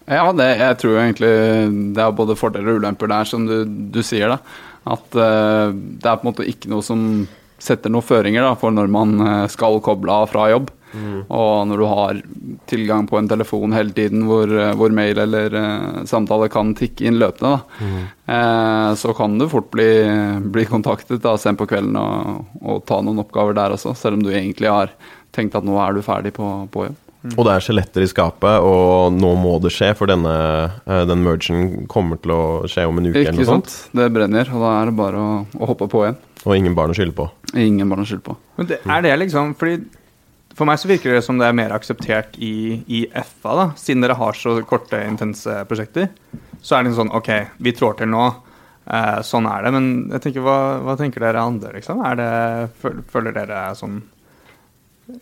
[0.07, 1.33] Ja, det, jeg tror egentlig
[1.97, 4.37] det er både fordeler og ulemper der, som du, du sier.
[4.37, 4.39] da.
[4.97, 7.27] At uh, det er på en måte ikke noe som
[7.59, 10.69] setter noen føringer da, for når man eh, skal koble av fra jobb.
[11.29, 12.21] Og når du har
[12.71, 17.09] tilgang på en telefon hele tiden hvor, eh, hvor mail eller uh, samtale kan tikke
[17.09, 17.89] inn løpende, da,
[18.33, 19.89] eh, så kan du fort bli,
[20.53, 24.25] bli kontaktet da, sent på kvelden og, og ta noen oppgaver der også, selv om
[24.25, 24.95] du egentlig har
[25.37, 27.03] tenkt at nå er du ferdig på, på jobb.
[27.35, 30.33] Og det er skjeletter i skapet, og nå må det skje, for denne,
[30.87, 33.73] eh, den mergen kommer til å skje om en uke eller noe noe sånt.
[33.73, 33.99] sant?
[33.99, 36.19] Det brenner, og da er det bare å, å hoppe på igjen.
[36.47, 37.29] Og ingen barn å skylde på.
[37.59, 38.37] Ingen barn å skylde på.
[38.61, 39.81] Men det, er det liksom fordi
[40.57, 44.01] For meg så virker det som det er mer akseptert i, i FA, da, siden
[44.07, 46.07] dere har så korte, intense prosjekter.
[46.65, 47.29] Så er det sånn OK,
[47.61, 48.23] vi trår til nå.
[48.87, 49.73] Eh, sånn er det.
[49.75, 52.01] Men jeg tenker, hva, hva tenker dere andre, liksom?
[52.09, 52.31] Er det,
[53.13, 53.99] føler dere sånn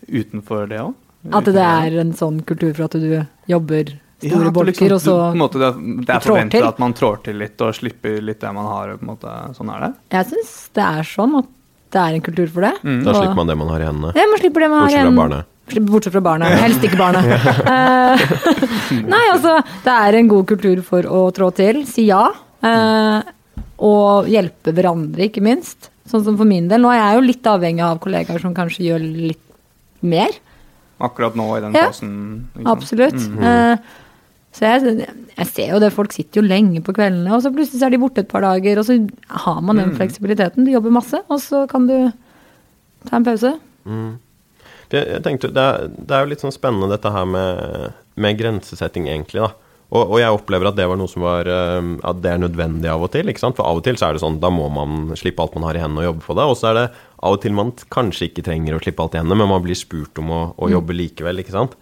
[0.07, 0.95] utenfor det òg?
[1.33, 3.09] At det er en sånn kultur for at du
[3.49, 5.71] jobber store ja, bolker, bolker, og så du, på en måte, det,
[6.05, 8.95] det er forventa at man trår til litt og slipper litt det man har.
[9.01, 9.33] På en måte.
[9.57, 9.91] Sånn er det.
[10.17, 11.51] Jeg syns det er sånn at
[11.95, 12.75] det er en kultur for det.
[12.83, 13.01] Mm.
[13.05, 14.13] Da Og- slipper man det man har i hendene.
[14.19, 15.21] Ja, man slipper det man har i hendene.
[15.23, 15.51] barnet.
[15.89, 16.49] Bortsett fra barna.
[16.61, 17.25] Helst ikke barnet.
[17.65, 18.25] Eh,
[19.15, 22.27] Nei, altså, det er en god kultur for å trå til, si ja.
[22.63, 23.31] eh,
[23.85, 25.89] og hjelpe hverandre, ikke minst.
[26.09, 26.83] Sånn som for min del.
[26.85, 29.41] Nå er jeg jo litt avhengig av kollegaer som kanskje gjør litt
[30.05, 30.37] mer.
[31.01, 32.49] Akkurat nå i den Ja, fasen.
[32.55, 32.67] Liksom.
[32.73, 33.15] Absolutt.
[33.15, 33.39] Mm.
[33.39, 33.79] -hmm.
[34.53, 37.81] så jeg, jeg ser jo det, folk sitter jo lenge på kveldene, og så plutselig
[37.81, 39.97] så er de borte et par dager, og så har man den Mm.
[39.97, 40.65] fleksibiliteten.
[40.65, 42.13] Du jobber masse, og så kan du
[43.11, 43.59] ta en pause.
[43.87, 44.19] Mm.
[44.93, 48.39] Jeg, jeg tenkte, det er, det er jo litt sånn spennende dette her med, med
[48.39, 49.41] grensesetting, egentlig.
[49.43, 49.51] da.
[49.95, 52.89] Og, og jeg opplever at det var noe som var eh, At det er nødvendig
[52.91, 53.29] av og til.
[53.29, 53.55] ikke sant?
[53.57, 55.75] For av og til så er det sånn, da må man slippe alt man har
[55.77, 56.47] i hendene og jobbe for det.
[56.51, 56.87] Og så er det
[57.25, 60.21] av og til man kanskje ikke trenger å slippe alt igjennom, men man blir spurt
[60.21, 61.41] om å, å jobbe likevel.
[61.41, 61.77] ikke sant?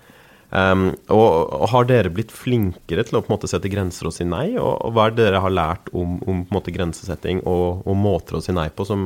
[0.53, 4.13] Um, og, og har dere blitt flinkere til å på en måte sette grenser og
[4.13, 4.53] si nei?
[4.61, 7.81] Og, og hva er det dere har lært om, om på en måte grensesetting og,
[7.89, 9.03] og måter å si nei på som,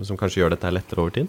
[0.00, 1.28] som kanskje gjør dette lettere over tid?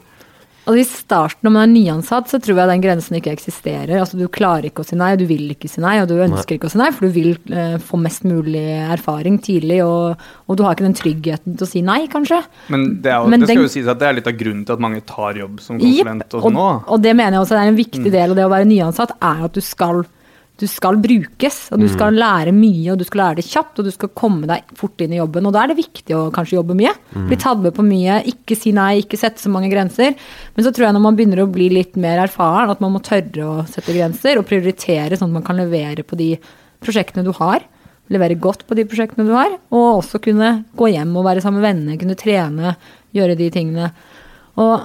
[0.70, 3.98] Og i starten, når man er nyansatt, så tror jeg den grensen ikke eksisterer.
[4.00, 6.16] Altså Du klarer ikke å si nei, og du vil ikke si nei, og du
[6.24, 8.64] ønsker ikke å si nei, for du vil eh, få mest mulig
[8.96, 12.40] erfaring tidlig, og, og du har ikke den tryggheten til å si nei, kanskje.
[12.72, 14.40] Men det, er jo, Men det skal den- jo sies at det er litt av
[14.40, 16.88] grunnen til at mange tar jobb som konsulent yep, og, sånn òg.
[16.96, 19.44] og det mener jeg også er en viktig del av det å være nyansatt, er
[19.50, 20.06] at du skal,
[20.62, 21.58] du skal brukes.
[21.74, 24.48] Og du skal lære mye, og du skal lære det kjapt, og du skal komme
[24.50, 25.48] deg fort inn i jobben.
[25.50, 26.94] Og da er det viktig å kanskje jobbe mye.
[27.30, 30.14] Bli tatt med på mye, ikke si nei, ikke sette så mange grenser.
[30.54, 33.04] Men så tror jeg når man begynner å bli litt mer erfaren, at man må
[33.04, 36.36] tørre å sette grenser, og prioritere sånn at man kan levere på de
[36.84, 37.66] prosjektene du har.
[38.14, 41.64] Levere godt på de prosjektene du har, og også kunne gå hjem og være sammen
[41.64, 42.76] med venner, kunne trene,
[43.16, 43.94] gjøre de tingene.
[44.62, 44.84] Og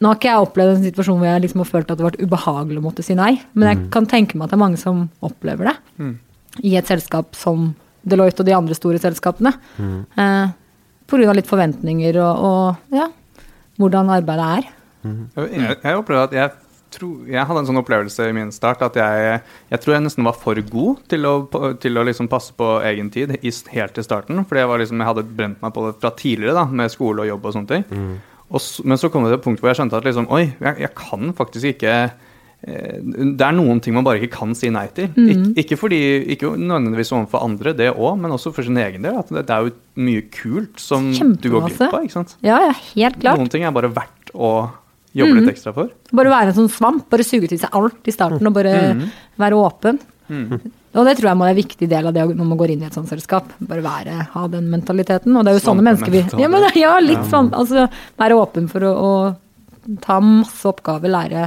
[0.00, 2.10] nå har ikke jeg opplevd en situasjon hvor jeg liksom har følt at det har
[2.10, 4.80] vært ubehagelig å måtte si nei, men jeg kan tenke meg at det er mange
[4.80, 5.76] som opplever det
[6.66, 9.52] i et selskap som Deloitte og de andre store selskapene.
[10.16, 10.48] Eh,
[11.10, 11.34] Pga.
[11.36, 13.10] litt forventninger og, og ja,
[13.76, 14.70] hvordan arbeidet er.
[15.36, 16.50] Jeg, jeg opplever at jeg,
[16.96, 19.36] tror, jeg hadde en sånn opplevelse i min start at jeg,
[19.70, 21.34] jeg tror jeg nesten var for god til å,
[21.80, 24.40] til å liksom passe på egen tid i, helt til starten.
[24.48, 27.26] Fordi jeg, var liksom, jeg hadde brent meg på det fra tidligere, da, med skole
[27.26, 27.86] og jobb og sånne ting.
[28.39, 30.48] Og så, men så kom det til et punkt hvor jeg skjønte at liksom, oi,
[30.58, 31.92] jeg, jeg kan faktisk ikke
[32.66, 35.06] eh, det er noen ting man bare ikke kan si nei til.
[35.14, 36.00] Ik ikke, fordi,
[36.34, 39.16] ikke nødvendigvis overfor andre, det òg, men også for sin egen del.
[39.22, 42.02] At det, det er jo mye kult som du går glipp av.
[42.02, 42.34] ikke sant?
[42.42, 43.38] Ja, ja, helt klart.
[43.38, 44.50] Noen ting er bare verdt å
[45.16, 45.88] jobbe litt ekstra for.
[46.12, 48.74] Bare være en sånn svamp, bare suge til seg alt i starten og bare
[49.40, 49.98] være åpen.
[50.90, 52.80] Og det tror jeg må være en viktig del av det når man går inn
[52.82, 53.50] i et sånt selskap.
[53.62, 55.36] Bare være, ha den mentaliteten.
[55.36, 57.52] Og det er jo sånne mennesker vi ja, men, ja, litt sånn.
[57.54, 57.86] Altså
[58.18, 61.44] være åpen for å, å ta masse oppgaver, lære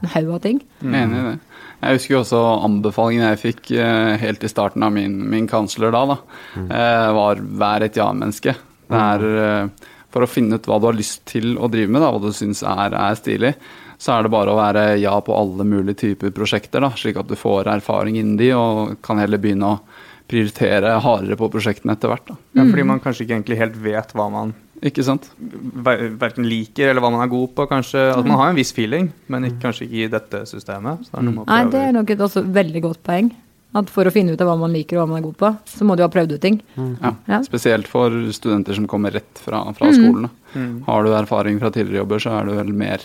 [0.00, 0.62] en haug av ting.
[0.84, 1.34] Enig i det.
[1.76, 5.92] Jeg husker jo også anbefalingen jeg fikk eh, helt i starten av min, min kansler
[5.92, 6.16] da, da
[6.56, 6.70] mm.
[7.18, 8.56] var vær et ja-menneske.
[8.86, 12.00] Det er eh, For å finne ut hva du har lyst til å drive med,
[12.00, 13.52] da, hva du syns er, er stilig,
[13.98, 17.28] så er det bare å være ja på alle mulige typer prosjekter, da, slik at
[17.30, 19.80] du får erfaring innen de, og kan heller begynne å
[20.26, 22.26] prioritere hardere på prosjektene etter hvert.
[22.28, 22.36] Da.
[22.58, 24.54] Ja, fordi man kanskje ikke egentlig helt vet hva man
[24.84, 25.30] Ikke sant?
[25.38, 27.64] ver verken liker eller hva man er god på.
[27.70, 31.06] kanskje, at Man har en viss feeling, men ikke, kanskje ikke i dette systemet.
[31.06, 33.30] Så det er Nei, det er nok et også veldig godt poeng.
[33.76, 35.50] At for å finne ut av hva man liker og hva man er god på,
[35.68, 36.58] så må du ha prøvd ut ting.
[36.76, 37.14] Ja.
[37.28, 37.40] Ja.
[37.44, 40.28] Spesielt for studenter som kommer rett fra, fra skolen.
[40.54, 40.82] Mm.
[40.86, 43.04] Har du erfaring fra tidligere jobber, så er du vel mer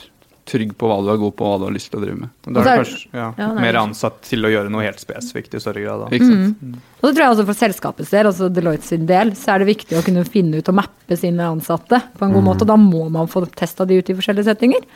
[0.49, 2.19] trygg på hva du er god på og hva du har lyst til å drive
[2.23, 2.31] med.
[2.47, 5.61] Da er du kanskje ja, Ja, mer ansatt til å gjøre noe helt spesifikt i
[5.63, 6.07] større grad.
[6.11, 6.79] Sant?
[7.01, 9.69] Og så tror jeg også for selskapets del, altså Deloitte sin del, så er det
[9.73, 12.65] viktig å kunne finne ut og mappe sine ansatte på en god måte.
[12.65, 14.89] Og da må man få testa de ut i forskjellige settinger.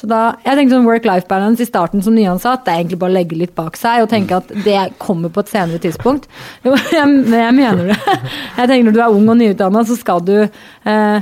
[0.00, 3.12] Så da, jeg tenker sånn Work-life balance i starten som nyansatt, det er egentlig bare
[3.12, 6.28] å legge litt bak seg og tenke at det kommer på et senere tidspunkt.
[6.64, 7.98] Jo, jeg, jeg mener det.
[8.60, 11.18] Jeg tenker Når du er ung og nyutdanna, så skal du eh,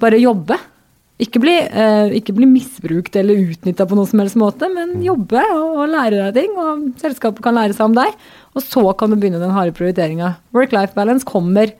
[0.00, 0.58] bare jobbe.
[1.20, 5.42] Ikke bli, eh, ikke bli misbrukt eller utnytta på noen som helst måte, men jobbe
[5.52, 6.54] og, og lære deg ting.
[6.56, 8.14] Og selskapet kan lære seg om deg.
[8.56, 10.38] Og så kan du begynne den harde prioriteringa.
[10.56, 11.74] Work-life balance kommer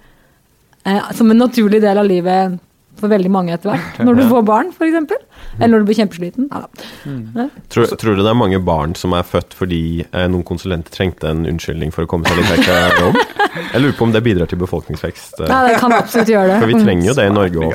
[0.85, 2.61] eh, som en naturlig del av livet
[3.00, 4.00] for veldig mange etter hvert.
[4.06, 5.16] Når du får barn, f.eks.
[5.58, 6.48] Eller når du blir kjempesliten.
[6.52, 6.66] Ja,
[7.00, 7.50] Mm.
[7.72, 11.30] Tror, tror du det er mange barn som er født fordi eh, noen konsulenter trengte
[11.30, 13.16] en unnskyldning for å komme seg litt vekk fra jobb?
[13.72, 15.40] Jeg lurer på om det bidrar til befolkningsvekst.
[15.40, 16.58] eh, ja, det kan absolutt gjøre det.
[16.60, 17.72] For vi trenger jo det i Norge òg.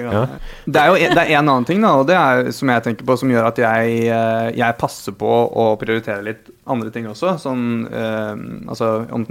[0.00, 0.24] Ja.
[0.64, 2.86] Det er jo en, det er en annen ting da, og det er som jeg
[2.88, 7.06] tenker på, som gjør at jeg, eh, jeg passer på å prioritere litt andre ting
[7.10, 7.36] også.
[7.44, 8.32] Sånn, eh,
[8.72, 9.28] altså, om,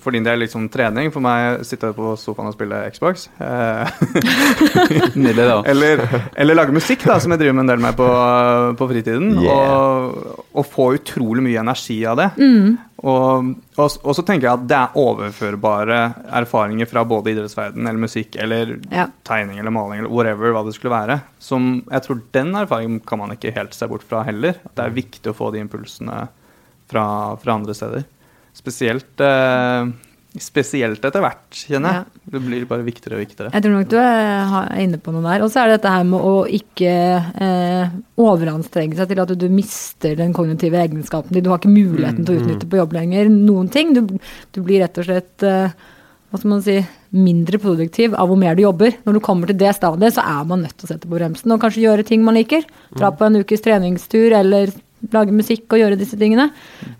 [0.00, 1.10] for din del liksom trening.
[1.14, 3.28] For meg sitte på sofaen og spille Xbox.
[3.44, 3.90] Eh,
[5.14, 5.58] Nydelig, da.
[5.70, 6.00] eller,
[6.36, 8.06] eller lage musikk, da, som jeg driver med en del med på,
[8.78, 9.30] på fritiden.
[9.42, 9.70] Yeah.
[9.74, 12.28] Og, og få utrolig mye energi av det.
[13.04, 15.98] Og, og, og så tenker jeg at det er overførbare
[16.40, 19.08] erfaringer fra både idrettsverden eller musikk eller Ja.
[19.28, 21.18] tegning eller maling eller whatever hva det skulle være.
[21.42, 24.56] Som jeg tror den erfaringen kan man ikke helt se bort fra heller.
[24.64, 26.24] At det er viktig å få de impulsene
[26.90, 27.04] fra,
[27.42, 28.06] fra andre steder.
[28.54, 29.92] Spesielt eh,
[30.34, 32.22] Spesielt etter hvert, kjenner jeg.
[32.34, 33.52] Det blir bare viktigere og viktigere.
[33.54, 35.44] Jeg tror nok du er er inne på noe der.
[35.46, 36.94] Og så er det dette her med å ikke
[37.46, 41.44] eh, overanstrenge seg til at du mister den kognitive egenskapen din.
[41.46, 43.94] Du har ikke muligheten til å utnytte på jobb lenger noen ting.
[43.94, 44.18] Du,
[44.50, 45.70] du blir rett og slett eh,
[46.34, 46.80] hva skal man si,
[47.14, 48.96] mindre produktiv av hvor mer du jobber.
[49.06, 51.54] Når du kommer til det stadiet, så er man nødt til å sette på bremsen
[51.54, 52.66] og kanskje gjøre ting man liker.
[52.98, 54.74] Dra på en ukes treningstur eller
[55.12, 56.48] lage musikk og gjøre disse tingene.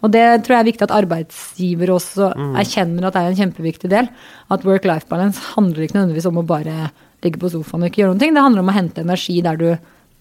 [0.03, 3.90] Og det tror jeg er viktig at arbeidsgiver også erkjenner at det er en kjempeviktig
[3.93, 4.11] del.
[4.53, 6.90] At work-life balance handler ikke nødvendigvis om å bare
[7.25, 8.35] ligge på sofaen og ikke gjøre noen ting.
[8.37, 9.69] Det handler om å hente energi der du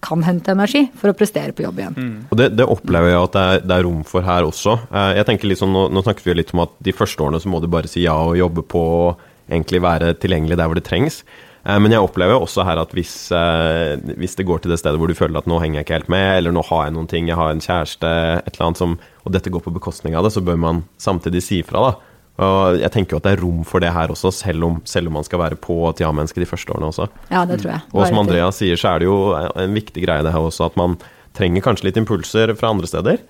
[0.04, 1.94] kan hente energi for å prestere på jobb igjen.
[2.28, 4.76] Og det, det opplever jeg at det er, det er rom for her også.
[4.92, 7.48] Eh, Jeg tenker sånn, nå, nå snakket vi litt om at de første årene så
[7.52, 10.84] må du bare si ja og jobbe på og egentlig være tilgjengelig der hvor det
[10.88, 11.22] trengs.
[11.64, 15.00] Eh, Men jeg opplever også her at hvis, eh, hvis det går til det stedet
[15.00, 17.08] hvor du føler at nå henger jeg ikke helt med, eller nå har jeg noen
[17.10, 18.10] ting, jeg har en kjæreste,
[18.44, 21.42] et eller annet som, og dette går på bekostning av det, så bør man samtidig
[21.44, 22.10] si ifra, da.
[22.44, 25.06] Og jeg tenker jo at det er rom for det her også, selv om, selv
[25.06, 27.06] om man skal være på et ja-menneske de første årene også.
[27.30, 27.84] Ja, det tror jeg.
[27.94, 30.80] Og som Andrea sier, så er det jo en viktig greie det her også, at
[30.80, 30.98] man
[31.38, 33.22] trenger kanskje litt impulser fra andre steder.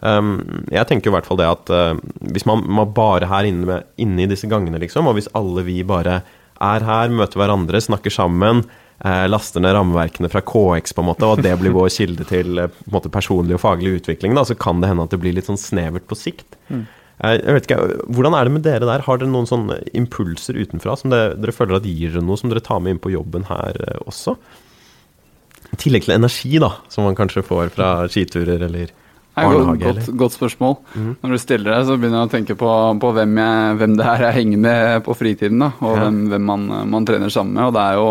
[0.00, 1.96] Um, jeg tenker i hvert fall det at uh,
[2.32, 5.64] hvis man, man bare er inne, med, inne i disse gangene, liksom, og hvis alle
[5.64, 6.20] vi bare
[6.60, 8.62] er her, møter hverandre, snakker sammen,
[9.04, 12.62] eh, laster ned rammeverkene fra KX, på en måte, og det blir vår kilde til
[12.62, 15.48] eh, måte, personlig og faglig utvikling, da, så kan det hende at det blir litt
[15.48, 16.58] sånn snevert på sikt.
[16.68, 16.86] Mm.
[17.20, 17.80] Jeg vet ikke,
[18.16, 19.02] Hvordan er det med dere der?
[19.04, 22.48] Har dere noen sånne impulser utenfra som dere, dere føler at gir dere noe som
[22.48, 24.38] dere tar med inn på jobben her eh, også?
[25.70, 28.99] I tillegg til energi, da, som man kanskje får fra skiturer eller Det er
[29.46, 29.80] barnehage.
[29.84, 30.16] godt, eller?
[30.22, 30.74] godt, spørsmål.
[30.80, 31.16] spørsmål.
[31.22, 34.06] Når du stiller det, så begynner jeg å tenke på, på hvem, jeg, hvem det
[34.06, 36.02] er jeg henger med på fritiden, da, og Ja.
[36.04, 37.64] hvem, hvem man, man trener sammen med.
[37.70, 38.10] Og det er jo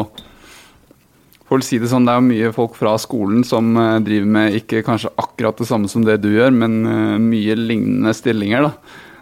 [1.50, 4.28] For å si det sånn, det er jo mye folk fra skolen som eh, driver
[4.36, 8.68] med ikke kanskje akkurat det samme som det du gjør, men eh, mye lignende stillinger,
[8.68, 8.72] da.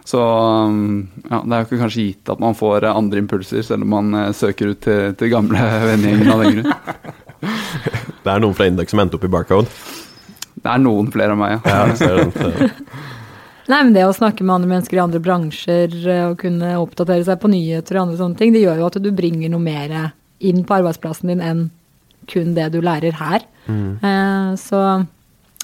[0.08, 3.62] Så um, ja, det er jo ikke kanskje gitt at man får eh, andre impulser,
[3.64, 5.56] selv om man søker ut til, til gamle
[5.88, 6.74] vennegjengen av den grunn.
[8.24, 9.68] Det er noen fra Index som endte opp i Barcode.
[10.58, 11.60] Det er noen flere av meg, ja.
[11.68, 12.68] Ja,
[13.68, 17.26] Nei, men Det å snakke med andre mennesker i andre bransjer eh, og kunne oppdatere
[17.26, 19.92] seg på nyheter og andre sånne ting, det gjør jo at du bringer noe mer
[20.40, 21.66] inn på arbeidsplassen din enn
[22.28, 23.44] kun det du lærer her.
[23.68, 24.80] Eh, Så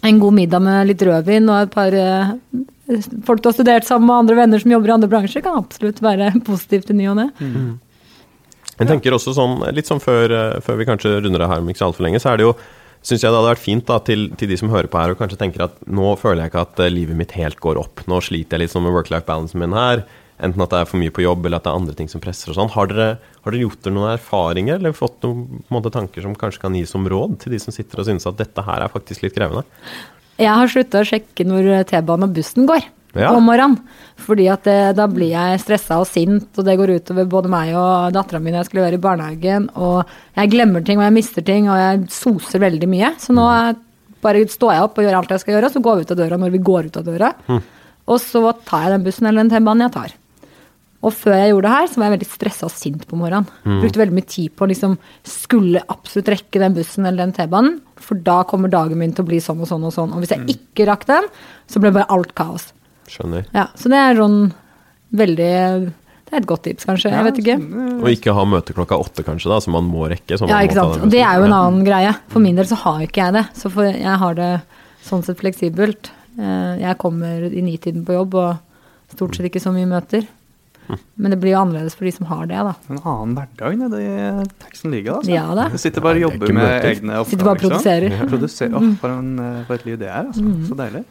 [0.04, 2.34] en god middag med litt rødvin og et par eh,
[3.24, 6.02] folk du har studert sammen med, andre venner som jobber i andre bransjer, kan absolutt
[6.04, 7.30] være positivt i ny og ne.
[8.74, 11.72] Jeg tenker også sånn, litt sånn før, eh, før vi kanskje runder av her om
[11.72, 12.56] ikke så altfor lenge, så er det jo
[13.04, 15.18] Syns jeg det hadde vært fint da, til, til de som hører på her og
[15.20, 18.00] kanskje tenker at nå føler jeg ikke at eh, livet mitt helt går opp.
[18.08, 20.06] Nå sliter jeg litt sånn med work-life balancen min her.
[20.40, 22.22] enten at det er for mye på jobb, eller at det er andre ting som
[22.24, 22.72] presser og sånn.
[22.72, 26.74] Har har dere gjort dere noen erfaringer, eller fått noen måte, tanker som kanskje kan
[26.74, 29.36] gi som råd til de som sitter og synes at dette her er faktisk litt
[29.36, 29.62] krevende?
[30.40, 33.30] Jeg har slutta å sjekke når T-banen og bussen går Ja.
[33.34, 33.78] om morgenen.
[34.24, 37.72] Fordi at det, da blir jeg stressa og sint, og det går utover både meg
[37.78, 39.68] og dattera mi når jeg skal levere i barnehagen.
[39.74, 43.14] Og jeg glemmer ting, og jeg mister ting, og jeg soser veldig mye.
[43.20, 43.80] Så nå mm.
[44.24, 46.12] bare står jeg opp og gjør alt jeg skal gjøre, og så går vi ut
[46.14, 47.32] av døra når vi går ut av døra.
[48.04, 50.14] Og så tar jeg den bussen eller den T-banen jeg tar.
[51.04, 53.48] Og før jeg gjorde det her, så var jeg veldig stressa og sint på morgenen.
[53.82, 54.94] Brukte veldig mye tid på å liksom
[55.28, 59.28] skulle absolutt rekke den bussen eller den T-banen, for da kommer dagen min til å
[59.28, 60.14] bli sånn og sånn og sånn.
[60.16, 61.28] Og hvis jeg ikke rakk den,
[61.68, 62.70] så ble bare alt kaos.
[63.10, 63.46] Skjønner.
[63.54, 64.38] Ja, så det er sånn
[65.14, 65.50] veldig
[66.24, 67.12] Det er et godt tips, kanskje.
[67.14, 67.56] Jeg vet ikke.
[68.00, 70.38] Og ikke ha møte klokka åtte, kanskje, da, som man må rekke.
[70.48, 71.02] Ja, ikke sant.
[71.04, 72.14] Og det er jo en annen greie.
[72.32, 73.44] For min del så har ikke jeg det.
[73.54, 74.52] Så for jeg har det
[75.04, 76.10] sånn sett fleksibelt.
[76.38, 80.26] Eh, Jeg kommer i nitiden på jobb og stort sett ikke så mye møter.
[81.16, 82.74] Men det blir jo annerledes for de som har det, da.
[82.92, 85.20] En annen hverdag nede i teksten ligger.
[85.20, 85.32] Altså.
[85.32, 85.68] Ja da.
[85.72, 87.30] Du sitter bare og er jobber med egne oppgaver.
[87.30, 87.70] Sitter bare og liksom.
[87.70, 88.16] produserer.
[88.18, 88.74] Ja, produser.
[88.74, 90.26] Oh, for, en, eh, for et liv det er.
[90.28, 90.44] Altså.
[90.44, 90.64] Mm.
[90.68, 91.04] Så deilig.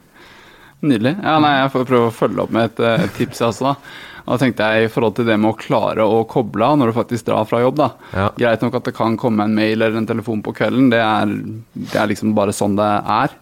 [0.84, 1.16] Nydelig.
[1.24, 3.72] Ja, nei, jeg får prøve å følge opp med et, eh, et tips, jeg også.
[3.72, 3.76] da.
[4.24, 6.92] Og da tenkte jeg i forhold til det med å klare å koble av når
[6.92, 7.90] du faktisk drar fra jobb, da.
[8.16, 8.30] Ja.
[8.38, 11.34] Greit nok at det kan komme en mail eller en telefon på kvelden, det er,
[11.76, 13.36] det er liksom bare sånn det er.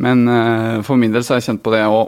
[0.00, 2.06] Men uh, for min del så har jeg kjent på det å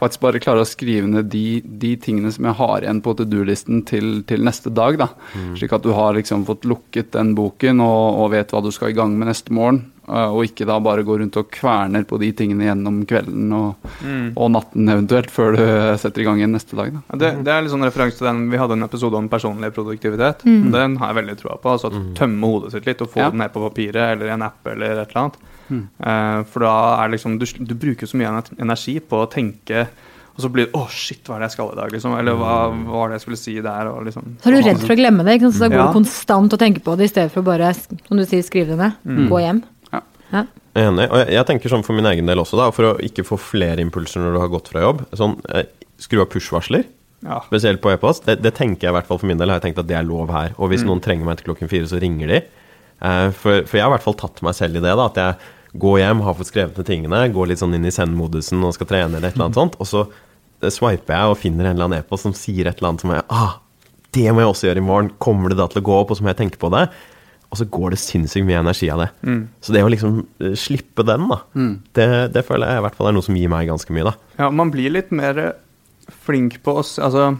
[0.00, 3.26] faktisk bare klare å skrive ned de, de tingene som jeg har igjen på to
[3.30, 4.98] do-listen til, til neste dag.
[4.98, 5.08] da.
[5.54, 8.90] Slik at du har liksom fått lukket den boken og, og vet hva du skal
[8.90, 9.84] i gang med neste morgen.
[10.08, 13.74] Eh, Og ikke da bare gå rundt og kverner på de tingene gjennom kvelden og,
[14.36, 15.64] og natten eventuelt, før du
[15.98, 16.92] setter i gang igjen neste dag.
[16.92, 17.00] da.
[17.12, 19.72] Ja, det, det er litt sånn referanse til den Vi hadde en episode om personlig
[19.74, 20.44] produktivitet.
[20.44, 20.70] Mm.
[20.72, 21.70] Den har jeg veldig troa på.
[21.74, 23.30] altså at Tømme hodet sitt litt og få Ja.
[23.30, 25.38] det ned på papiret eller i en app eller et eller annet.
[25.70, 25.84] Mm.
[25.98, 29.86] Eh, for da er liksom du, du bruker så mye energi på å tenke,
[30.34, 32.18] og så blir det 'Å, shit, hva er det jeg skal i dag?' liksom.
[32.18, 33.86] Eller hva, hva var det jeg skulle si der?
[33.86, 35.54] Og liksom, Så er du redd for å glemme det, ikke sant?
[35.54, 35.86] så da går Ja.
[35.86, 38.74] du konstant og tenker på det i stedet for å bare, som du sier, skrive
[38.74, 38.92] det ned.
[39.06, 39.28] Mm.
[39.30, 39.62] Gå hjem.
[40.34, 40.44] Ja.
[40.74, 41.06] Enig.
[41.06, 43.38] Og jeg, jeg tenker sånn for min egen del også, da, for å ikke få
[43.38, 45.04] flere impulser når du har gått fra jobb.
[45.14, 45.68] Sånn, eh,
[46.02, 46.88] skru av push-varsler,
[47.22, 47.38] ja.
[47.46, 48.26] spesielt på e-post.
[48.26, 49.98] Det, det tenker jeg i hvert fall for min del, har jeg tenkt at det
[50.00, 50.56] er lov her.
[50.58, 52.42] Og hvis noen trenger meg etter klokken fire, så ringer de.
[52.98, 55.22] Eh, for, for jeg har i hvert fall tatt meg selv i det, da, at
[55.22, 58.74] jeg går hjem, har fått skrevet ned tingene, går litt sånn inn i send-modusen og
[58.76, 61.76] skal trene eller et eller annet sånt, og så eh, swiper jeg og finner en
[61.76, 63.56] eller annen e-post som sier et eller annet som jeg ah,
[64.14, 65.10] det må jeg også gjøre i morgen.
[65.22, 66.84] Kommer det da til å gå opp, og så må jeg tenke på det?
[67.54, 69.08] Og så går det sinnssykt mye energi av det.
[69.62, 71.38] Så det å liksom eh, slippe den, da,
[71.94, 74.14] det, det føler jeg i hvert fall er noe som gir meg ganske mye, da.
[74.42, 75.38] ja, man blir litt mer
[76.26, 77.30] flink på oss Altså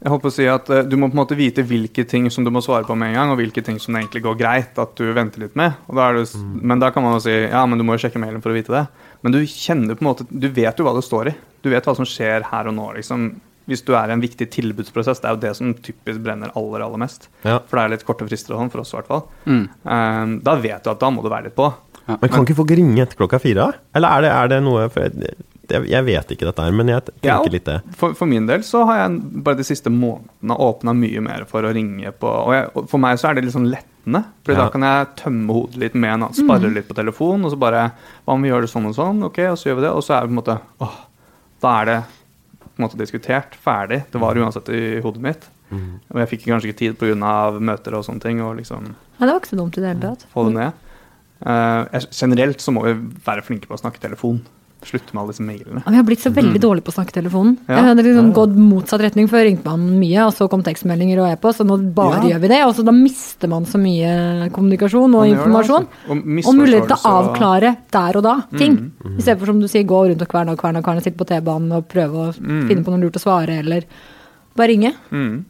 [0.00, 2.40] jeg håper å si at eh, Du må på en måte vite hvilke ting som
[2.46, 4.78] du må svare på med en gang, og hvilke ting som det egentlig går greit
[4.80, 5.74] at du venter litt med.
[5.92, 8.22] Da det, s- Men da kan man jo si ja, men du må jo sjekke
[8.22, 8.86] mailen for å vite det.
[9.20, 11.36] Men du kjenner på en måte Du vet jo hva det står i.
[11.60, 12.86] Du vet hva som skjer her og nå.
[12.96, 13.28] liksom.
[13.70, 16.82] Hvis du er i en viktig tilbudsprosess, det er jo det som typisk brenner aller
[16.86, 17.28] aller mest.
[17.46, 17.60] Ja.
[17.70, 19.22] For det er litt korte frister og sånn, for oss i hvert fall.
[19.46, 19.62] Mm.
[19.86, 21.70] Um, da vet du at da må du være litt på.
[22.10, 23.68] Men kan ikke folk ringe etter klokka fire?
[23.94, 25.36] Eller er det, er det noe for jeg,
[25.70, 27.76] jeg, jeg vet ikke dette her, men jeg tenker Ja, litt det.
[28.00, 31.62] For, for min del så har jeg bare de siste månedene åpna mye mer for
[31.62, 34.24] å ringe på Og, jeg, og for meg så er det litt sånn lettende.
[34.42, 34.64] For Ja.
[34.64, 37.60] da kan jeg tømme hodet litt med en annen, sparre litt på telefon, og så
[37.62, 37.84] bare
[38.24, 39.22] Hva om vi gjør det sånn og sånn?
[39.30, 39.92] Ok, og så gjør vi det.
[39.94, 40.98] Og så er det på en måte åh,
[41.62, 41.98] Da er det
[42.80, 43.56] på en måte diskutert.
[43.60, 44.02] Ferdig.
[44.10, 45.48] Det var uansett i hodet mitt.
[45.70, 47.34] Og jeg fikk kanskje ikke tid pga.
[47.62, 50.00] møter og sånne ting, og liksom Ja, det var ikke så dumt i det hele
[50.00, 50.26] tatt.
[50.32, 50.72] få det ned.
[51.40, 54.42] Uh, generelt så må vi være flinke på å snakke telefon.
[54.82, 55.82] Slutte med alle disse mailene.
[55.86, 57.58] Vi har blitt så veldig dårlige på å snakke i telefonen.
[57.68, 57.76] Ja.
[57.76, 59.28] Jeg hadde liksom gått motsatt retning.
[59.28, 62.30] Før ringte man mye, og så kom tekstmeldinger og e-post, og nå bare Ja.
[62.38, 62.60] gjør vi det.
[62.64, 65.86] Og så da mister man så mye kommunikasjon og Man gjør det, informasjon.
[65.86, 66.10] altså.
[66.10, 68.92] Og Og mulighet til å avklare der og da ting.
[69.04, 71.02] Mm, I stedet for som du sier, gå rundt og kverne og kverne og kverne,
[71.02, 72.68] sitte på T-banen og prøve å Mm.
[72.68, 73.84] finne på noe lurt å svare, eller
[74.56, 74.94] bare ringe.
[75.12, 75.44] Mm.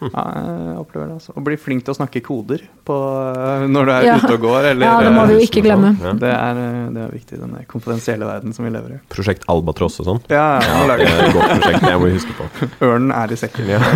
[0.00, 1.14] Ja, jeg opplever det.
[1.18, 1.32] altså.
[1.36, 4.16] Og bli flink til å snakke koder på, øh, når du er Ja.
[4.16, 4.68] ute og går.
[4.72, 5.90] Eller, Ja, det må vi jo ikke glemme.
[6.00, 6.12] Ja.
[6.12, 8.98] Det er, øh, det er viktig i denne konfidensielle verden som vi lever i.
[9.10, 10.20] Prosjekt Albatross og sånn.
[10.30, 12.46] Ja, ja, ja, Det er et godt prosjekt, det må vi huske på.
[12.88, 13.66] Ørnen er i sekken.
[13.68, 13.80] Ja.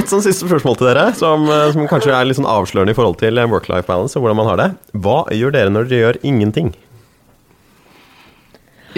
[0.00, 2.96] Et sånn siste spørsmål til dere, som, eh, som kanskje er litt sånn avslørende i
[2.96, 4.68] forhold til eh, work-life balance og hvordan man har det.
[5.00, 6.72] Hva gjør dere når dere gjør ingenting?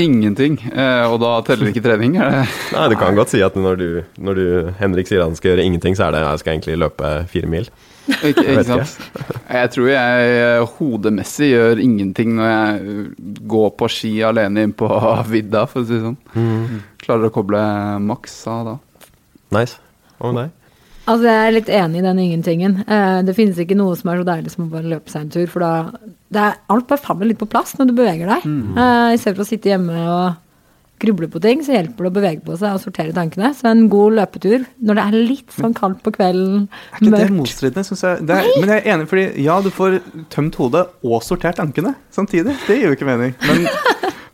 [0.00, 0.56] Ingenting.
[0.72, 2.16] Eh, og da teller ikke trening?
[2.74, 4.44] Nei, Du kan godt si at når du, når du
[4.78, 7.68] Henrik sier han skal gjøre ingenting, så er det jeg skal egentlig løpe fire mil.
[8.22, 8.96] Ikke, ikke sant?
[9.46, 13.04] Jeg tror jeg eh, hodemessig gjør ingenting når jeg eh,
[13.52, 14.88] går på ski alene inn på
[15.34, 16.80] vidda, for å si det sånn.
[17.02, 17.62] Klarer å koble
[18.08, 18.76] maks av da.
[19.58, 19.78] Nice.
[20.22, 20.58] Og med deg?
[21.02, 22.76] Altså, jeg er litt enig i den ingentingen.
[22.86, 25.32] Eh, det finnes ikke noe som er så deilig som å bare løpe seg en
[25.34, 25.72] tur, for da
[26.32, 28.46] det er, Alt bare faller litt på plass når du beveger deg.
[28.46, 30.38] Eh, I stedet for å sitte hjemme og
[31.02, 33.48] gruble på ting, så hjelper det å bevege på seg og sortere tankene.
[33.58, 37.34] Så en god løpetur når det er litt sånn kaldt på kvelden, Er ikke det
[37.34, 38.22] motstridende, syns jeg?
[38.28, 39.98] Det er, men jeg er enig, fordi ja, du får
[40.30, 42.54] tømt hodet og sortert tankene samtidig.
[42.68, 43.34] Det gir jo ikke mening.
[43.42, 43.66] Men,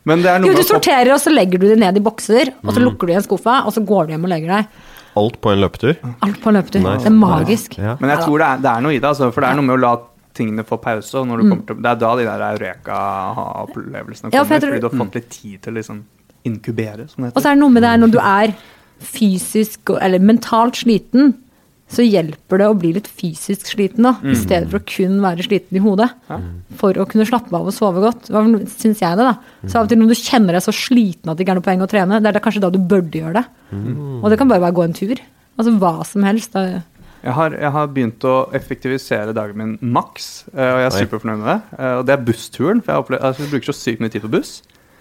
[0.05, 2.53] men det er noe Jo, du sorterer, og så legger du det ned i bokser,
[2.61, 2.75] og Mm.
[2.77, 4.85] så lukker du igjen skuffa, og så går du hjem og legger deg.
[5.17, 5.95] Alt på en løpetur.
[6.21, 6.79] Alt på en løpetur.
[6.83, 7.03] Nice.
[7.03, 7.77] Det er magisk.
[7.77, 7.95] Ja.
[7.99, 9.65] Men jeg tror det er, det er noe i det, altså, for det er noe
[9.65, 9.93] med å la
[10.39, 11.13] tingene få pause.
[11.19, 14.69] Og når du kommer til, det er da de der eureka-opplevelsene kommer, Ja, for tror-
[14.75, 16.03] fordi du har fått litt tid til å liksom
[16.45, 18.53] inkubere, Sånn det Og så er det noe med det når du er
[18.99, 21.33] fysisk eller mentalt sliten,
[21.89, 24.11] så hjelper det å bli litt fysisk sliten, da.
[24.21, 26.09] I stedet for å kun være sliten i hodet.
[26.77, 28.29] For å kunne slappe av og sove godt.
[28.29, 29.33] Hva syns jeg det, da.
[29.65, 31.65] Så av og til når du kjenner deg så sliten at det ikke er noe
[31.65, 33.45] poeng å trene, det er det kanskje da du burde gjøre det.
[34.21, 35.19] Og det kan bare være å gå en tur.
[35.59, 36.53] Altså hva som helst.
[36.53, 36.83] Da.
[37.25, 41.41] Jeg har, jeg har begynt å effektivisere dagen min maks, eh, og jeg er superfornøyd
[41.41, 41.79] med det.
[41.79, 44.23] Eh, Og det er bussturen, for jeg, opplever, altså, jeg bruker så sykt mye tid
[44.23, 44.53] på buss.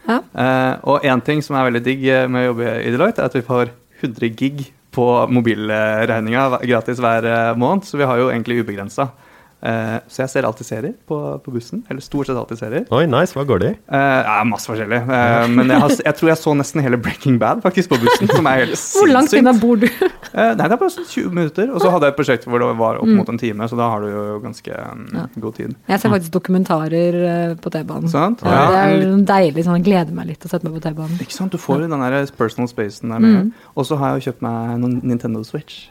[0.09, 0.17] Ja.
[0.35, 3.37] Eh, og én ting som er veldig digg med å jobbe i Deloitte, er at
[3.39, 3.71] vi får
[4.03, 4.65] 100 gig
[4.95, 9.11] på mobilregninga gratis hver eh, måned, så vi har jo egentlig ubegrensa.
[9.59, 11.81] Eh, så jeg ser alltid serier på, på bussen.
[11.91, 12.85] Eller stort sett alltid serier.
[12.95, 13.35] Oi, nice.
[13.35, 13.79] Hva går det i?
[13.91, 15.01] Uh, ja, masse forskjellig.
[15.09, 18.31] Uh, men jeg, har, jeg tror jeg så nesten hele Breaking Bad faktisk på bussen,
[18.31, 19.43] som er helt Hvor langt sinnssykt.
[19.43, 19.89] unna bor du?
[19.89, 21.73] Uh, nei, det er bare sånn 20 minutter.
[21.75, 23.91] Og så hadde jeg et prosjekt hvor det var opp mot en time, så da
[23.97, 25.27] har du jo ganske um, Ja.
[25.43, 25.75] god tid.
[25.91, 27.21] Jeg ser faktisk dokumentarer
[27.59, 28.09] på T-banen.
[28.13, 28.47] Sant?
[28.47, 29.05] Ja, det er
[29.35, 29.67] deilig.
[29.67, 31.19] sånn, Jeg gleder meg litt til å sette meg på T-banen.
[31.25, 31.51] Ikke sant?
[31.55, 33.39] Du får den der personal spacen der med.
[33.43, 33.55] en.
[33.75, 35.89] Og så har jeg jo kjøpt meg noen Nintendo Switch.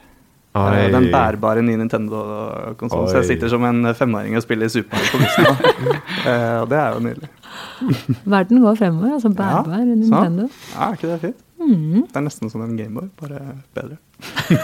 [0.58, 0.92] Eh, Oi.
[0.96, 3.10] Den bærbare nye Nintendo-konsollen.
[3.12, 5.46] Så jeg sitter som en femåring og spiller Super Mario på bussen.
[6.28, 7.28] Eh, Og det er jo nydelig.
[8.28, 9.14] Verden går fremover.
[9.16, 10.48] altså Bærbar Nintendo.
[10.74, 11.44] Ja, er ikke det fint?
[11.62, 12.02] Mm.
[12.08, 13.40] Det er nesten som en Gameboy, bare
[13.76, 13.98] bedre.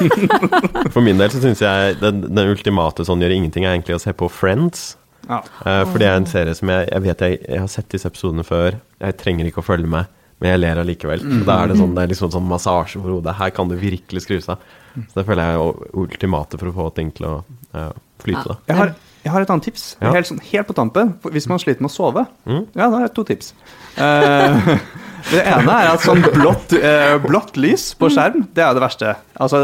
[0.94, 4.02] For min del så syns jeg den, den ultimate sånn gjør ingenting, er egentlig å
[4.04, 4.94] se på Friends.
[5.30, 5.40] Ja.
[5.64, 8.10] Uh, for det er en serie som jeg, jeg vet jeg, jeg har sett disse
[8.12, 8.76] episodene før.
[9.00, 10.10] Jeg trenger ikke å følge med,
[10.44, 11.22] men jeg ler allikevel.
[11.24, 11.44] Mm.
[11.48, 13.38] Da er det, sånn, det er liksom sånn massasje for hodet.
[13.40, 14.66] Her kan du virkelig skru seg.
[14.98, 17.34] Så det føler jeg er ultimatet ultimate for å få ting til å
[17.72, 18.58] uh, flyte.
[18.68, 18.92] Jeg har,
[19.24, 19.86] jeg har et annet tips.
[20.02, 20.12] Ja.
[20.18, 21.14] Helt, sånn, helt på tampen.
[21.32, 22.26] Hvis man sliter med å sove.
[22.44, 22.66] Mm.
[22.76, 23.54] Ja, da har jeg to tips.
[23.96, 24.74] Eh,
[25.30, 29.14] det ene er at sånn blått, eh, blått lys på skjerm, det er det verste.
[29.40, 29.64] Altså,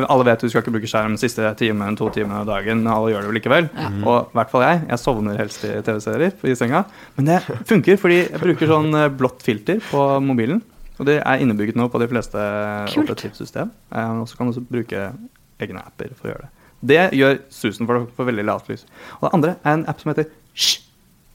[0.00, 2.84] Alle vet du skal ikke bruke skjerm siste time, to timer av dagen.
[2.86, 3.70] Alle gjør det jo likevel.
[4.04, 4.82] Og i hvert fall jeg.
[4.92, 6.84] Jeg sovner helst i TV-serier i senga.
[7.16, 10.62] Men det funker, fordi jeg bruker sånn eh, blått filter på mobilen.
[11.00, 12.38] Og det er innebygget nå på de fleste
[13.00, 13.70] operativsystem.
[13.94, 15.06] Eh, og så kan du også bruke
[15.60, 16.52] egne apper for å gjøre det.
[16.90, 18.86] Det gjør susen for, for veldig lavt lys.
[19.18, 20.86] Og det andre er en app som heter Hysj.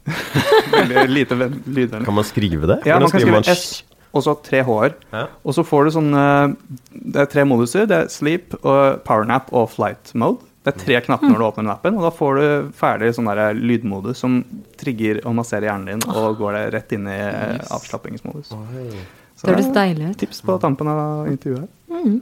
[0.72, 2.80] veldig lite ven- Kan man skrive det?
[2.86, 3.84] Ja, Hvordan man kan skrive S,
[4.16, 4.94] og så tre H-er.
[5.12, 5.26] Ja.
[5.44, 6.54] Og så får du sånn eh,
[6.94, 7.88] Det er tre moduser.
[7.90, 10.46] Det er sleep, og powernap og flight mode.
[10.66, 13.28] Det er tre knapper når du åpner den appen, og da får du ferdig sånn
[13.30, 14.40] der lydmodus som
[14.82, 18.50] trigger og masserer hjernen din, og går det rett inn i eh, avslappingsmodus.
[18.50, 20.18] Så Det høres deilig ut.
[20.24, 21.68] tips på tampen av intervjuet.
[21.92, 22.18] her.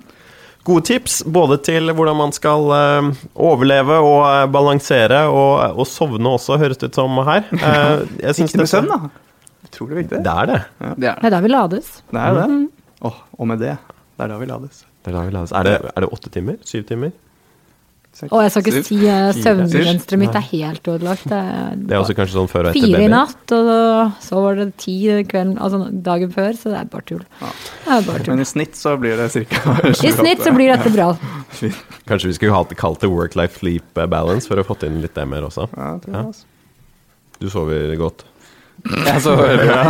[0.63, 6.31] Gode tips både til hvordan man skal eh, overleve og eh, balansere, og, og sovne
[6.37, 7.43] også, høres det ut som her.
[7.63, 9.11] Eh, jeg Viktig med søvn, da.
[9.67, 10.21] Utrolig viktig.
[10.23, 10.61] Det er det.
[10.79, 11.91] Det er Det er da vi lades.
[12.11, 12.47] Det er det.
[12.53, 12.63] Mm.
[13.03, 13.75] Oh, og med det,
[14.15, 14.83] det er da vi lades.
[15.03, 15.51] Det er, da vi lades.
[15.51, 16.59] er, det, er det åtte timer?
[16.67, 17.11] Syv timer?
[18.29, 21.23] Og jeg skal ikke si uh, søvnmønsteret mitt er helt ødelagt.
[21.31, 21.39] Det
[21.87, 22.93] Det er også kanskje sånn før og etter baby.
[22.93, 24.97] fire i natt, og så var det ti
[25.31, 27.23] kvelden, altså dagen før, så det er bare tull.
[27.41, 27.49] Ja.
[27.97, 28.33] er bare tull.
[28.35, 29.77] Men i snitt så blir det ca.
[30.09, 31.09] I snitt så blir dette bra.
[32.09, 35.25] Kanskje vi skulle ha- kalt det work-life sleep balance for å fått inn litt det
[35.27, 35.67] mer også?
[35.73, 36.49] Ja, det tror jeg, ja.
[37.41, 38.23] Du sover godt?
[38.83, 39.83] Jeg så veldig bra.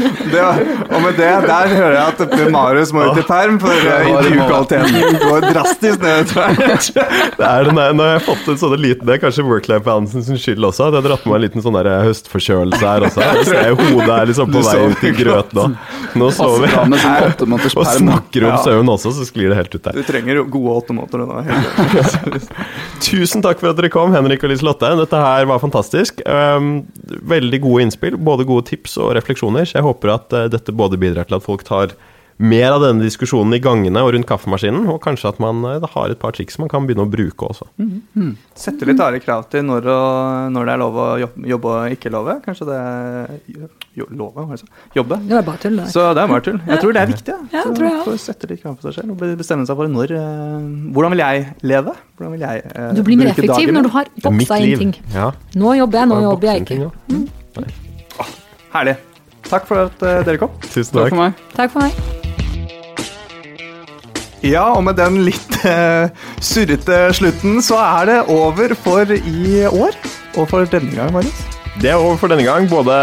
[0.00, 0.58] Det var,
[0.94, 5.18] og med det, der hører jeg at Marius må ut i perm, for eh, intervjukvaliteten
[5.20, 6.30] går drastisk ned.
[7.36, 9.84] Det er den der, når jeg har fått en sånne liten, det er kanskje work-life
[9.86, 10.88] balancen sin skyld også.
[10.88, 13.26] at Jeg har dratt med meg en liten sånn høstforkjølelse her også.
[13.26, 15.66] Jeg ser hodet er liksom på vei ut i grøt nå.
[16.14, 19.98] Sånn åtte måneders Og snakker om søvn også, så sklir det helt ut der.
[20.00, 21.24] Du trenger jo gode åtte måneder.
[21.30, 22.50] Da, helt.
[23.06, 24.92] Tusen takk for at dere kom, Henrik og Liselotte.
[25.00, 26.22] Dette her var fantastisk.
[26.26, 26.72] Um,
[27.30, 29.68] veldig gode innspill, både gode tips og refleksjoner.
[29.68, 31.94] Så jeg håper at uh, dette både bidrar til at folk tar
[32.40, 36.12] mer av denne diskusjonen i gangene og rundt kaffemaskinen, og kanskje at man uh, har
[36.14, 37.66] et par triks man kan begynne å bruke også.
[38.56, 42.12] Sette litt harde krav til når, og, når det er lov å jobbe, og ikke
[42.14, 42.38] love.
[42.46, 42.80] Kanskje det
[43.98, 44.66] jo, Love, altså.
[44.70, 44.92] er?
[44.96, 45.18] Jobbe.
[45.26, 45.88] Det var bare tull, det.
[45.92, 46.60] Så det er bare tull.
[46.70, 47.34] Jeg tror det er viktig.
[47.52, 49.90] Ja, Så tror jeg Få sette litt krav på seg selv og bestemme seg for
[49.90, 51.96] når eh, Hvordan vil jeg leve?
[52.16, 53.76] Hvordan vil jeg eh, Du blir mer effektiv dagene?
[53.80, 54.78] når du har er boksa inn liv.
[54.86, 54.94] ting.
[55.16, 55.28] Ja,
[55.58, 56.80] Nå jobber jeg, nå jobber jeg ikke.
[56.80, 57.28] ting,
[57.58, 58.30] ja.
[58.70, 58.96] Herlig.
[59.50, 60.54] Takk for at eh, dere kom.
[60.70, 61.14] Tusen Takk takk.
[61.14, 61.46] for meg.
[61.58, 62.28] Takk for meg.
[64.46, 66.08] Ja, og med den litt uh,
[66.40, 69.96] surrete slutten så er det over for i år.
[70.38, 71.42] Og for denne gang, Marius.
[71.80, 72.68] Det er over for denne gang.
[72.70, 72.94] Både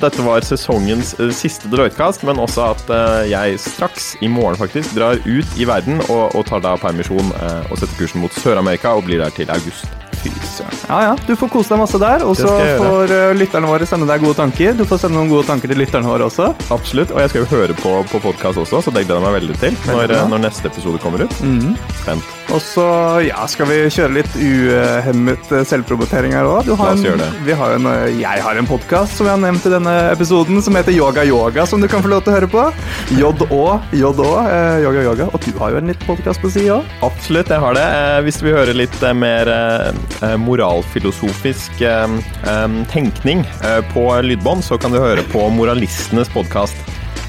[0.00, 4.96] dette var sesongens eh, siste Deloitte-kast, men også at eh, jeg straks, i morgen faktisk,
[4.96, 9.06] drar ut i verden og, og tar da permisjon og setter kursen mot Sør-Amerika og
[9.08, 10.05] blir der til august.
[10.22, 10.78] Fy søren.
[10.88, 12.24] Ja ja, du får kose deg masse der.
[12.26, 12.50] Og så
[12.80, 14.74] får eh, lytterne våre sende deg gode tanker.
[14.78, 16.52] Du får sende noen gode tanker til lytterne våre også.
[16.74, 17.12] Absolutt.
[17.14, 19.60] Og jeg skal jo høre på, på podkast også, så det gleder jeg meg veldig
[19.62, 21.40] til når, Veldig når neste episode kommer ut.
[21.44, 21.76] Mhm.
[22.02, 22.45] Spent.
[22.54, 22.82] Og så
[23.26, 26.68] ja, skal vi kjøre litt uhemmet eh, selvpromotering her òg.
[26.70, 31.24] Eh, jeg har en podkast som jeg har nevnt i denne episoden, som heter Yoga
[31.26, 32.62] Yoga, som du kan få lov til å høre på.
[33.18, 33.32] JÅ,
[33.98, 35.28] JÅ, eh, Yoga Yoga.
[35.34, 36.86] Og du har jo en litt podkast på si òg.
[37.06, 37.86] Absolutt, jeg har det.
[37.98, 39.50] Eh, Hvis du vil høre litt mer
[40.40, 41.82] moralfilosofisk
[42.92, 43.42] tenkning
[43.92, 46.78] på lydbånd, så kan du høre på Moralistenes podkast,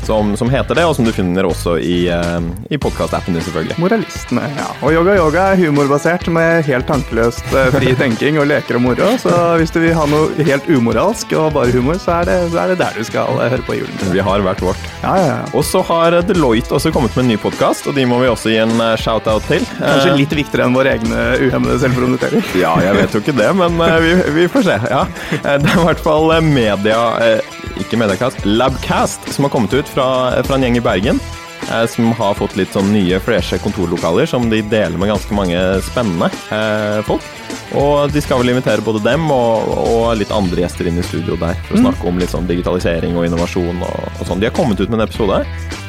[0.07, 3.75] som, som heter det, og som du finner også i, eh, i podkastappen din, selvfølgelig.
[3.81, 4.67] Moralistene, ja.
[4.79, 9.09] Og Yoga Yoga er humorbasert med helt tankeløst eh, fri tenking og leker og moro.
[9.19, 12.63] Så hvis du vil ha noe helt umoralsk og bare humor, så er det, så
[12.63, 14.13] er det der du skal eh, høre på julen.
[14.13, 14.87] Vi har hvert vårt.
[15.03, 15.51] Ja, ja, ja.
[15.51, 18.53] Og så har Deloitte også kommet med en ny podkast, og de må vi også
[18.53, 19.67] gi en shout-out til.
[19.81, 22.47] Kanskje litt viktigere enn våre egne uhemmede selvpromotering.
[22.55, 23.75] Ja, jeg vet jo ikke det, men
[24.07, 24.79] vi, vi får se.
[24.87, 25.03] Ja.
[25.43, 27.03] Det er i hvert fall media...
[27.81, 30.07] Ikke Mediacast, Labcast, som har kommet ut fra,
[30.45, 31.19] fra en gjeng i Bergen.
[31.71, 35.57] eh, Som har fått litt sånn nye, freshe kontorlokaler som de deler med ganske mange
[35.87, 37.23] spennende eh, folk.
[37.75, 41.35] Og de skal vel invitere både dem og, og litt andre gjester inn i studio
[41.41, 44.39] der for å snakke om litt sånn digitalisering og innovasjon og, og sånn.
[44.39, 45.41] De har kommet ut med en episode,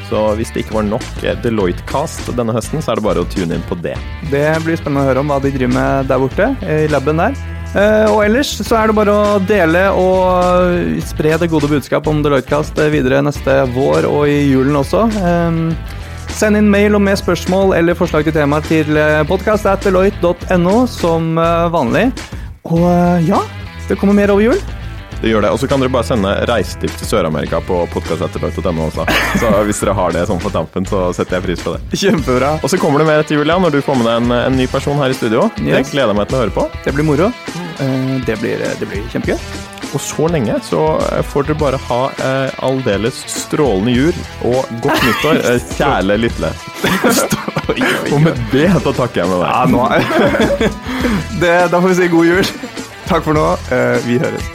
[0.09, 3.29] så hvis det ikke var nok eh, Deloitte-cast denne høsten, så er det bare å
[3.31, 3.95] tune inn på det.
[4.33, 7.39] Det blir spennende å høre om hva de driver med der borte, i laben der.
[7.77, 12.23] Eh, og ellers så er det bare å dele og spre det gode budskap om
[12.25, 15.05] Deloitte-kast videre neste vår og i julen også.
[15.21, 15.61] Eh,
[16.39, 18.97] send inn mail om med spørsmål eller forslag til tema til
[19.29, 22.09] podkast.deloitte.no som eh, vanlig.
[22.69, 23.43] Og eh, ja,
[23.89, 24.78] det kommer mer over jul.
[25.21, 25.49] Det gjør det.
[25.51, 29.05] Og så kan dere bare sende reisetips til Sør-Amerika på podkast.no også.
[29.41, 31.81] Så hvis dere har det sånn på tampen, så setter jeg pris på det.
[31.99, 32.53] Kjempebra.
[32.63, 34.55] Og så kommer det mer til jul, ja, når du får med deg en, en
[34.59, 35.49] ny person her i studio.
[35.59, 36.67] Det gleder jeg meg til å høre på.
[36.85, 37.27] Det blir moro.
[37.83, 39.35] Eh, det, blir, det blir kjempegøy.
[39.89, 45.03] Og så lenge så eh, får dere bare ha eh, aldeles strålende jul og godt
[45.03, 46.53] nyttår, eh, kjære lyttere.
[48.13, 49.51] Og med det så takker jeg med deg.
[49.51, 49.83] Ja, nå
[51.43, 52.55] det, Da får vi si god jul.
[53.09, 53.45] Takk for nå.
[53.73, 54.49] Eh, vi høres.